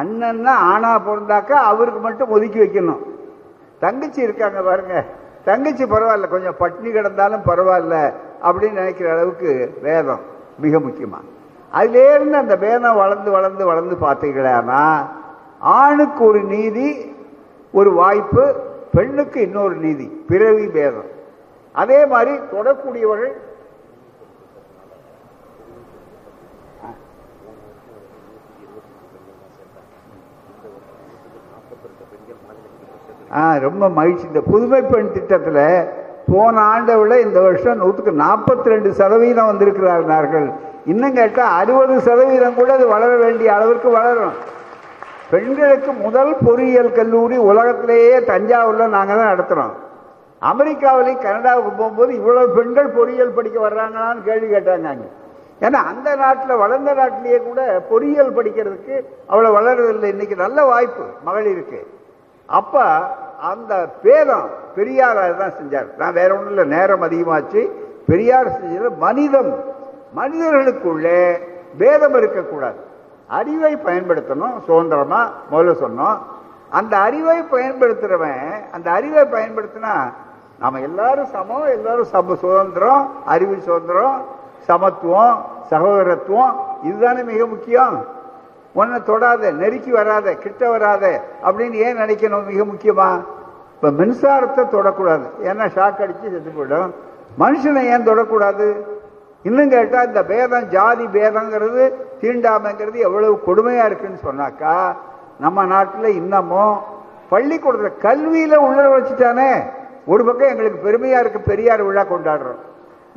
அண்ணன்னா 0.00 0.54
ஆணா 0.72 0.92
பிறந்தாக்கா 1.06 1.58
அவருக்கு 1.70 2.00
மட்டும் 2.00 2.30
ஒதுக்கி 2.30 2.58
வைக்கணும். 2.58 3.02
தங்கச்சி 3.78 4.20
இருக்காங்க 4.22 4.62
பாருங்க. 4.62 5.04
தங்கச்சி 5.44 5.84
பரவாயில்ல 5.84 6.28
கொஞ்சம் 6.28 6.56
பட்னி 6.60 6.88
கிடந்தாலும் 6.88 7.46
பரவாயில்ல 7.46 7.96
அப்படின்னு 8.42 8.80
நினைக்கிற 8.80 9.12
அளவுக்கு 9.12 9.78
வேதம் 9.82 10.20
மிக 10.58 10.78
முக்கியமா. 10.78 11.20
அதிலேருந்து 11.72 12.36
அந்த 12.42 12.56
வேதம் 12.56 12.96
வளர்ந்து 12.96 13.30
வளர்ந்து 13.30 13.64
வளர்ந்து 13.66 13.96
பார்த்தீங்களா 14.06 15.06
ஆணுக்கு 15.58 16.24
ஒரு 16.24 16.40
நீதி 16.42 17.15
ஒரு 17.72 17.90
வாய்ப்பு 18.00 18.44
பெண்ணுக்கு 18.96 19.38
இன்னொரு 19.46 19.76
நீதி 19.86 20.06
பிறவி 20.30 20.66
பேதம். 20.76 21.10
அதே 21.74 22.00
மாதிரி 22.12 22.32
தொடக்கூடியவர்கள் 22.54 23.34
ஆ 33.38 33.40
ரொம்ப 33.64 33.84
மகிழ்ச்சி. 33.96 34.24
இந்த 34.30 34.40
புதுமை 34.50 34.78
பெண் 34.90 35.14
திட்டத்தில் 35.14 35.64
போன 36.32 36.60
ஆண்டை 36.72 36.94
விட 37.00 37.14
இந்த 37.24 37.38
வருஷம் 37.46 37.80
நூற்றுக்கு 37.82 38.12
நாற்பத்தி 38.22 38.72
ரெண்டு 38.72 38.90
சதவீதம் 39.00 39.50
வந்திருக்கிறார்கள். 39.50 40.46
இன்னும் 40.92 41.16
கேட்டால் 41.18 41.56
அறுபது 41.60 41.94
சதவீதம் 42.06 42.56
கூட 42.58 42.70
அது 42.76 42.86
வளர 42.94 43.10
வேண்டிய 43.24 43.48
அளவிற்கு 43.56 43.88
வளரும். 43.96 44.36
பெண்களுக்கு 45.30 45.92
முதல் 46.04 46.32
பொறியியல் 46.46 46.92
கல்லூரி 46.92 47.36
உலகத்திலேயே 47.50 48.16
தஞ்சாவூரில் 48.30 48.94
நாங்கள் 48.96 49.18
தான் 49.20 49.32
நடத்துகிறோம் 49.32 49.74
அமெரிக்காவிலையும் 50.42 51.24
கனடாவுக்கு 51.24 51.70
போகும்போது 51.70 52.10
இவ்வளவு 52.14 52.54
பெண்கள் 52.56 52.88
பொறியியல் 52.88 53.36
படிக்க 53.38 53.56
வர்றாங்களான்னு 53.66 54.26
கேள்வி 54.28 54.48
கேட்டாங்க 54.54 54.86
அங்கே. 54.92 55.08
ஏன்னா 55.60 55.78
அந்த 55.90 56.08
நாட்டில் 56.16 56.60
வளர்ந்த 56.62 56.90
நாட்டிலேயே 56.94 57.38
கூட 57.48 57.60
பொறியியல் 57.90 58.34
படிக்கிறதுக்கு 58.38 58.96
அவ்வளோ 59.30 59.50
வளர்றதில்லை. 59.58 60.08
இன்னைக்கு 60.14 60.36
நல்ல 60.36 60.58
வாய்ப்பு 60.64 61.04
மகளிருக்கு. 61.26 61.80
அப்ப 62.48 62.74
அந்த 63.50 63.72
பேதம் 64.02 64.48
பெரியார் 64.74 65.20
தான் 65.42 65.56
செஞ்சார். 65.60 65.88
நான் 65.96 66.16
வேற 66.20 66.30
ஒன்றும் 66.36 66.54
இல்லை 66.54 66.66
நேரம் 66.76 67.06
அதிகமாச்சு. 67.08 67.62
பெரியார் 68.10 68.56
செஞ்சது 68.58 68.90
மனிதம். 69.06 69.52
மனிதர்களுக்குள்ளே 70.14 71.20
பேதம் 71.78 72.14
இருக்கக்கூடாது. 72.14 72.78
அறிவை 73.28 73.76
பயன்படுத்தணும் 73.76 74.58
சுதந்திரமா 74.58 75.30
முதல்ல 75.50 75.74
சொன்னோம். 75.84 76.18
அந்த 76.70 76.98
அறிவை 76.98 77.42
பயன்படுத்துறவன் 77.42 78.70
அந்த 78.72 78.90
அறிவை 78.90 79.22
பயன்படுத்தினா 79.22 80.12
நம்ம 80.58 80.80
எல்லாரும் 80.80 81.26
சமம் 81.26 81.66
எல்லாரும் 81.66 82.04
சம 82.04 82.34
சுதந்திரம் 82.34 83.12
அறிவு 83.24 83.60
சுதந்திரம் 83.60 84.24
சமத்துவம் 84.66 85.44
சகோதரத்துவம் 85.70 86.54
இதுதானே 86.82 87.22
மிக 87.22 87.46
முக்கியம். 87.46 88.04
உன்னை 88.72 89.02
தொடாத 89.02 89.50
நெருக்கி 89.50 89.90
வராத 89.90 90.34
கிட்ட 90.34 90.70
வராத 90.70 91.22
அப்படின்னு 91.42 91.72
ஏன் 91.72 91.96
நினைக்கணும் 91.96 92.46
மிக 92.46 92.64
முக்கியமா? 92.64 93.24
இப்ப 93.74 94.04
மின்சாரத்தை 94.04 94.62
தொடக்கூடாது. 94.76 95.26
ஏன்னா 95.42 95.66
ஷாக் 95.76 96.02
அடிச்சு 96.02 96.22
செத்து 96.22 96.52
போயிடும். 96.56 96.90
மனுஷனை 97.38 97.82
ஏன் 97.82 98.08
தொடக்கூடாது? 98.08 98.76
இன்னும் 99.42 99.68
கேட்டா 99.68 100.02
இந்த 100.02 100.24
பேதம் 100.24 100.68
ஜாதி 100.68 101.04
பேதங்கிறது 101.04 101.94
தீண்டாமைங்கிறது 102.20 102.98
எவ்வளவு 103.08 103.34
கொடுமையா 103.48 103.84
இருக்குன்னு 103.88 104.26
சொன்னாக்கா 104.28 104.74
நம்ம 105.44 105.64
நாட்டில் 105.72 106.16
இன்னமும் 106.20 106.76
பள்ளிக்கூடத்தில் 107.32 108.02
கல்வியில 108.06 108.54
உள்ள 108.66 108.80
வச்சுட்டானே. 108.94 109.50
ஒரு 110.12 110.22
பக்கம் 110.24 110.52
எங்களுக்கு 110.52 110.78
பெருமையா 110.86 111.20
இருக்கு 111.22 111.40
பெரியார் 111.50 111.86
விழா 111.86 112.02
கொண்டாடுறோம். 112.10 112.60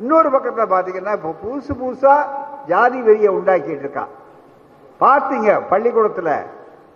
இன்னொரு 0.00 0.28
பக்கத்தில் 0.34 0.72
பார்த்தீங்கன்னா 0.72 1.14
இப்போ 1.18 1.30
புதுசு 1.42 1.72
புதுசாக 1.82 2.28
ஜாதி 2.70 2.98
வெறியை 3.08 3.30
உண்டாக்கிட்டு 3.38 3.84
இருக்கான் 3.86 4.10
பார்த்தீங்க 5.00 5.50
பள்ளிக்கூடத்தில் 5.70 6.34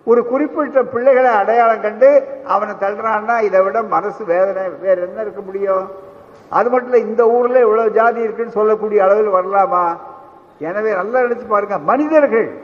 ஒரு 0.07 0.21
குறிப்பிட்ட 0.31 0.81
பிள்ளைகளை 0.95 1.31
அடையாளம் 1.41 1.85
கண்டு 1.85 2.09
அவனை 2.55 2.73
தள்ளுறான்னா 2.83 3.37
இதை 3.47 3.61
விட 3.67 3.79
மனசு 3.95 4.23
வேதனை 4.33 4.65
வேற 4.83 4.97
என்ன 5.07 5.21
இருக்க 5.21 5.41
முடியும்? 5.41 5.87
அது 6.53 6.69
மட்டும் 6.71 6.91
இல்லை 6.91 7.01
இந்த 7.11 7.23
ஊரில் 7.37 7.65
இவ்வளோ 7.67 7.87
ஜாதி 7.99 8.21
இருக்குன்னு 8.27 8.59
சொல்லக்கூடிய 8.59 8.99
அளவில் 9.05 9.37
வரலாமா? 9.37 9.85
எனவே 10.59 10.95
நல்லா 10.95 11.21
எடுத்து 11.21 11.45
பாருங்க 11.45 11.79
மனிதர்கள் 11.79 12.63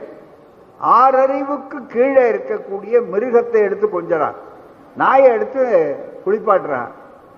ஆறறிவுக்கு 0.83 1.87
கீழே 1.87 2.31
இருக்கக்கூடிய 2.31 2.95
மிருகத்தை 3.11 3.59
எடுத்து 3.61 3.87
கொஞ்சறான். 3.87 4.33
நாயை 4.97 5.31
எடுத்து 5.31 5.95
குளிப்பாட்டுறான். 6.25 6.87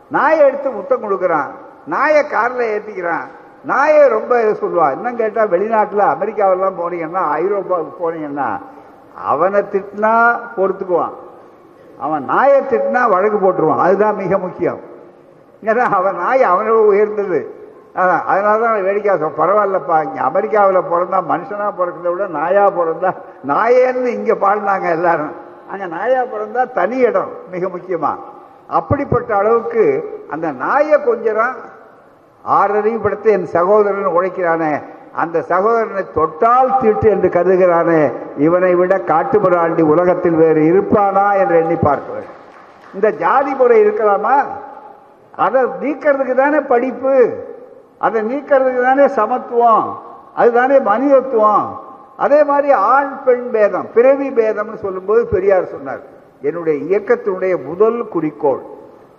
நாயை 0.10 0.46
எடுத்து 0.46 0.70
முத்தம் 0.70 1.04
கொடுக்கறான். 1.04 1.50
நாயை 1.86 2.28
காரில் 2.28 2.70
ஏற்றிக்கிறான் 2.74 3.26
நாயை 3.66 4.08
ரொம்ப 4.08 4.36
சொல்லுவான் 4.36 4.92
இன்னும் 4.92 5.16
கேட்டால் 5.16 5.50
வெளிநாட்டில் 5.50 6.04
அமெரிக்காவெல்லாம் 6.14 6.80
போனீங்கன்னா 6.80 7.24
ஐரோப்பாவுக்கு 7.40 7.94
போனீங்கன்னா 8.04 8.60
அவனை 9.16 9.64
திட்டினா 9.72 10.40
பொறுத்துக்குவான். 10.58 11.14
அவன் 12.00 12.26
நாயை 12.26 12.62
திட்டினா 12.62 13.10
வழக்கு 13.10 13.38
போட்டுருவான். 13.38 13.78
அதுதான் 13.78 14.16
மிக 14.16 14.38
முக்கியம். 14.38 14.80
ஏன்னா 15.64 15.80
அவன் 15.80 16.16
நாய் 16.16 16.42
அவனோட 16.42 16.80
உயர்ந்தது. 16.92 17.63
அதனால 18.02 18.56
தான் 18.62 18.86
வேடிக்கை 18.88 19.16
சொல்ல 19.16 19.40
பரவாயில்லப்பா 19.40 19.98
இங்கே 20.06 20.22
அமெரிக்காவில் 20.30 20.88
பிறந்தா 20.92 21.18
மனுஷனாக 21.32 21.72
பிறக்கிறத 21.80 22.14
விட 22.14 22.28
நாயாக 22.38 22.70
பிறந்தா 22.78 23.10
நாயேன்னு 23.52 24.10
இங்கே 24.18 24.36
பாடினாங்க 24.44 24.88
எல்லாரும். 24.98 25.34
அங்கே 25.72 25.88
நாயாக 25.96 26.24
பிறந்தா 26.34 26.64
தனி 26.80 26.98
இடம் 27.10 27.32
மிக 27.54 27.70
முக்கியமாக 27.76 28.32
அப்படிப்பட்ட 28.80 29.30
அளவுக்கு 29.42 29.86
அந்த 30.34 30.48
நாயை 30.64 30.98
கொஞ்சம் 31.10 31.40
ஆறறிவு 32.46 33.00
படுத்த 33.04 33.36
என் 33.38 33.48
சகோதரன் 33.58 34.16
உழைக்கிறானே. 34.18 34.74
அந்த 35.22 35.38
சகோதரனை 35.52 36.04
தொட்டால் 36.18 36.78
தீட்டு 36.82 37.08
என்று 37.16 37.28
கருதுகிறானே. 37.36 38.02
இவனை 38.46 38.72
விட 38.80 38.94
காட்டுமிராண்டி 39.12 39.84
உலகத்தில் 39.94 40.40
வேறு 40.44 40.62
இருப்பானா 40.72 41.26
என்று 41.42 41.56
எண்ணி 41.64 41.78
பார்க்கிறேன். 41.88 42.30
இந்த 42.96 43.08
ஜாதி 43.24 43.54
முறை 43.60 43.78
இருக்கலாமா? 43.84 44.36
அதை 45.46 45.62
நீக்கிறதுக்கு 45.84 46.36
தானே 46.44 46.60
படிப்பு? 46.74 47.14
அதை 48.06 48.20
நீக்கிறதுக்கு 48.30 48.82
தானே 48.88 49.06
சமத்துவம் 49.20 49.88
அதுதானே 50.42 50.78
மனிதத்துவம். 50.90 51.68
அதே 52.24 52.40
மாதிரி 52.50 52.70
ஆண் 52.94 53.14
பெண் 53.26 53.48
பேதம் 53.54 53.88
பிறவி 53.96 54.28
பேதம்னு 54.40 54.80
சொல்லும்போது 54.86 55.22
பெரியார் 55.34 55.72
சொன்னார் 55.74 56.04
என்னுடைய 56.48 56.78
இயக்கத்தினுடைய 56.90 57.54
முதல் 57.70 58.00
குறிக்கோள் 58.14 58.64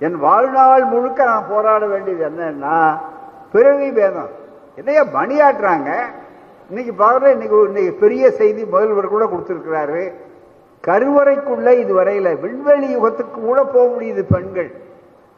என் 0.06 0.18
வாழ்நாள் 0.26 0.84
முழுக்க 0.92 1.24
நான் 1.30 1.48
போராட 1.50 1.82
வேண்டியது 1.92 2.24
என்னன்னா 2.28 2.78
பிறவி 3.54 3.88
பேதம். 3.98 4.30
என்னைய 4.80 5.02
பணியாற்றுறாங்க? 5.16 5.90
இன்னைக்கு 6.68 6.92
பாக்குற 7.02 7.26
இன்னைக்கு 7.36 7.56
இன்னைக்கு 7.70 7.92
பெரிய 8.04 8.30
செய்தி 8.40 8.62
முதல்வர் 8.72 9.14
கூட 9.14 9.24
கொடுத்துருக்கிறாரு 9.32 10.04
கருவறைக்குள்ள 10.84 11.68
இதுவரையில 11.82 12.28
விண்வெளி 12.40 12.88
யுகத்துக்கு 12.96 13.38
கூட 13.48 13.60
போக 13.74 13.86
முடியுது 13.94 14.22
பெண்கள். 14.32 14.70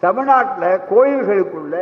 தமிழ்நாட்டில் 0.03 0.81
கோயில்களுக்குள்ள 0.91 1.77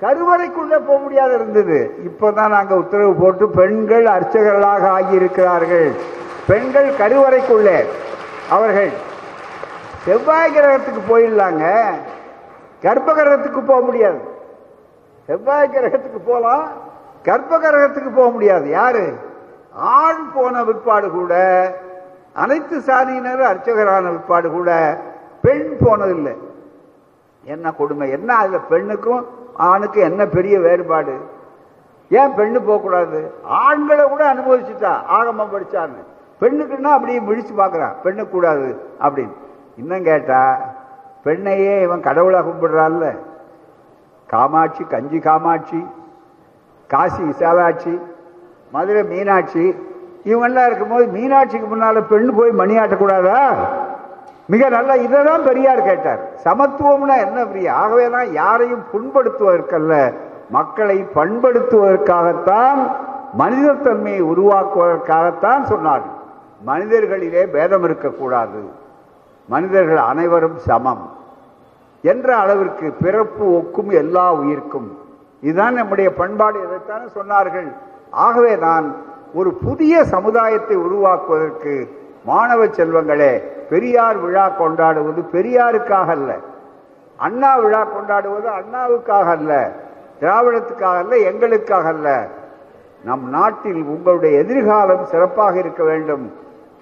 கருவறைக்குள்ளே 0.00 0.78
போக 0.86 0.98
முடியாத 0.98 1.34
இருந்தது. 1.34 1.94
இப்பதான் 2.04 2.48
நாங்கள் 2.48 2.78
உத்தரவு 2.78 3.14
போட்டு 3.14 3.48
பெண்கள் 3.48 4.04
அர்ச்சகர்களாக 4.04 5.00
ஆகியிருக்கிறார்கள். 5.00 5.92
பெண்கள் 6.46 6.90
கருவறைக்குள்ளே. 6.90 7.84
அவர்கள் 8.50 8.90
செவ்வாய் 10.04 10.56
கிரகத்துக்கு 10.56 11.02
போயிடலாங்க. 11.08 11.84
கர்ப்ப 12.82 13.12
கிரகத்துக்கு 13.12 13.60
போக 13.66 13.80
முடியாது. 13.80 14.20
செவ்வாய் 15.26 15.70
கிரகத்துக்கு 15.74 16.18
போகலாம். 16.26 16.68
கர்ப்ப 17.22 17.58
கிரகத்துக்கு 17.58 18.10
போக 18.14 18.30
முடியாது. 18.30 18.68
யாரு? 18.68 19.12
ஆண் 19.72 20.32
போன 20.34 20.64
விற்பாடு 20.64 21.10
கூட 21.10 21.34
அனைத்து 22.34 22.78
சாதியினர் 22.78 23.42
அர்ச்சகரான 23.42 24.10
விற்பாடு 24.10 24.50
கூட 24.50 25.00
பெண் 25.42 25.76
போனதில்லை. 25.80 26.36
என்ன 27.44 27.72
கொடுமை? 27.72 28.10
என்ன? 28.10 28.36
அதுல 28.36 28.58
பெண்ணுக்கும் 28.58 29.38
ஆணுக்கு 29.68 30.00
என்ன 30.00 30.22
பெரிய 30.26 30.54
வேறுபாடு? 30.60 31.14
ஏன் 32.10 32.32
பெண்ணு 32.36 32.58
போகக்கூடாது? 32.66 33.18
ஆண்களை 33.42 34.04
கூட 34.04 34.22
அனுபவிச்சுட்டா 34.34 34.92
ஆகமம் 35.16 35.52
படிச்சான்னு 35.54 36.00
பெண்ணுக்குன்னா 36.40 36.90
அப்படியே 36.96 37.20
விழிச்சு 37.20 37.52
பார்க்குறான் 37.58 37.94
பெண்ணு 38.04 38.22
கூடாது 38.28 38.68
அப்படின்னு. 39.00 39.34
இன்னும் 39.76 40.06
கேட்டா 40.10 40.42
பெண்ணையே 41.24 41.74
இவன் 41.82 42.06
கடவுளாக 42.08 42.48
கும்பிடுறான்ல. 42.48 43.08
காமாட்சி 44.28 44.82
கஞ்சி 44.84 45.18
காமாட்சி 45.18 45.80
காசி 46.90 47.22
விசாலாட்சி 47.22 47.94
மதுரை 48.72 49.02
மீனாட்சி 49.12 49.64
இவங்கெல்லாம் 50.24 50.66
இருக்கும்போது 50.66 51.04
மீனாட்சிக்கு 51.16 51.68
முன்னால 51.72 52.00
பெண்ணு 52.10 52.32
போய் 52.38 52.58
மணி 52.60 52.74
ஆட்டக்கூடாதா? 52.76 53.38
மிக 54.50 54.68
நல்ல 54.68 54.96
இதான் 54.96 55.44
பெரியார் 55.44 55.82
கேட்டார். 55.82 56.22
சமத்துவம்னா 56.44 57.16
என்ன 57.26 57.44
பெரிய? 57.44 57.74
ஆகவே 57.74 58.10
தான் 58.10 58.32
யாரையும் 58.32 58.84
புண்படுத்துவதற்கல்ல 58.92 60.14
மக்களை 60.50 61.04
பண்படுத்துவதற்காகத்தான் 61.14 62.80
மனிதத்தன்மையை 63.38 64.22
உருவாக்குவதற்காகத்தான் 64.32 65.62
சொன்னார். 65.62 66.02
மனிதர்களிலே 66.66 67.42
பேதம் 67.46 67.84
இருக்கக்கூடாது. 67.84 68.60
மனிதர்கள் 69.48 69.96
அனைவரும் 69.96 70.58
சமம். 70.58 71.04
என்ற 72.02 72.36
அளவிற்கு 72.36 72.92
பிறப்பு 73.02 73.44
ஒக்கும் 73.44 73.92
எல்லா 73.92 74.32
உயிர்க்கும். 74.32 74.98
இதுதான் 75.40 75.74
நம்முடைய 75.74 76.14
பண்பாடு 76.14 76.58
இதைத்தானே 76.66 77.06
சொன்னார்கள். 77.18 77.72
ஆகவே 78.10 78.56
நான் 78.56 78.96
ஒரு 79.34 79.50
புதிய 79.52 80.04
சமுதாயத்தை 80.04 80.76
உருவாக்குவதற்கு 80.76 81.74
மாணவ 82.24 82.64
செல்வங்களே 82.64 83.42
பெரியார் 83.70 84.16
விழா 84.16 84.48
கொண்டாடுவது 84.48 85.20
பெரியாருக்காக 85.32 86.06
அல்ல. 86.06 86.34
அண்ணா 87.16 87.56
விழா 87.56 87.84
கொண்டாடுவது 87.84 88.48
அண்ணாவுக்காக 88.48 89.24
அல்ல. 89.24 89.72
திராவிடத்துக்காக 90.20 90.96
அல்ல 90.96 91.16
எங்களுக்காக 91.16 91.88
அல்ல. 91.88 92.26
நம் 93.04 93.28
நாட்டில் 93.28 93.82
உங்களுடைய 93.82 94.38
எதிர்காலம் 94.38 95.04
சிறப்பாக 95.04 95.58
இருக்க 95.58 95.84
வேண்டும். 95.84 96.32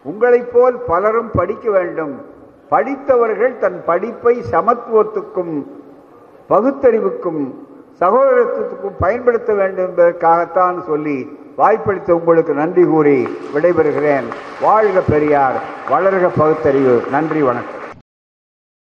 உங்களைப் 0.03 0.53
போல் 0.53 0.76
பலரும் 0.86 1.30
படிக்க 1.30 1.70
வேண்டும். 1.70 2.24
படித்தவர்கள் 2.68 3.57
தன் 3.57 3.82
படிப்பை 3.84 4.43
சமத்துவத்துக்கும் 4.51 5.66
பகுத்தறிவுக்கும் 6.49 7.55
சகோதரத்துவத்துக்கும் 8.01 8.97
பயன்படுத்த 8.99 9.55
வேண்டும் 9.55 9.84
என்பதற்காகத்தான் 9.84 10.80
சொல்லி 10.80 11.39
வாய்ப்பளித்த 11.59 12.15
உங்களுக்கு 12.15 12.55
நன்றி 12.55 12.85
கூறி 12.85 13.29
விடைபெறுகிறேன். 13.55 14.27
வாழ்க 14.61 15.01
பெரியார் 15.01 15.57
வளர்க 15.91 16.31
பகுத்தறிவு. 16.37 17.03
நன்றி 17.11 17.43
வணக்கம். 17.43 17.78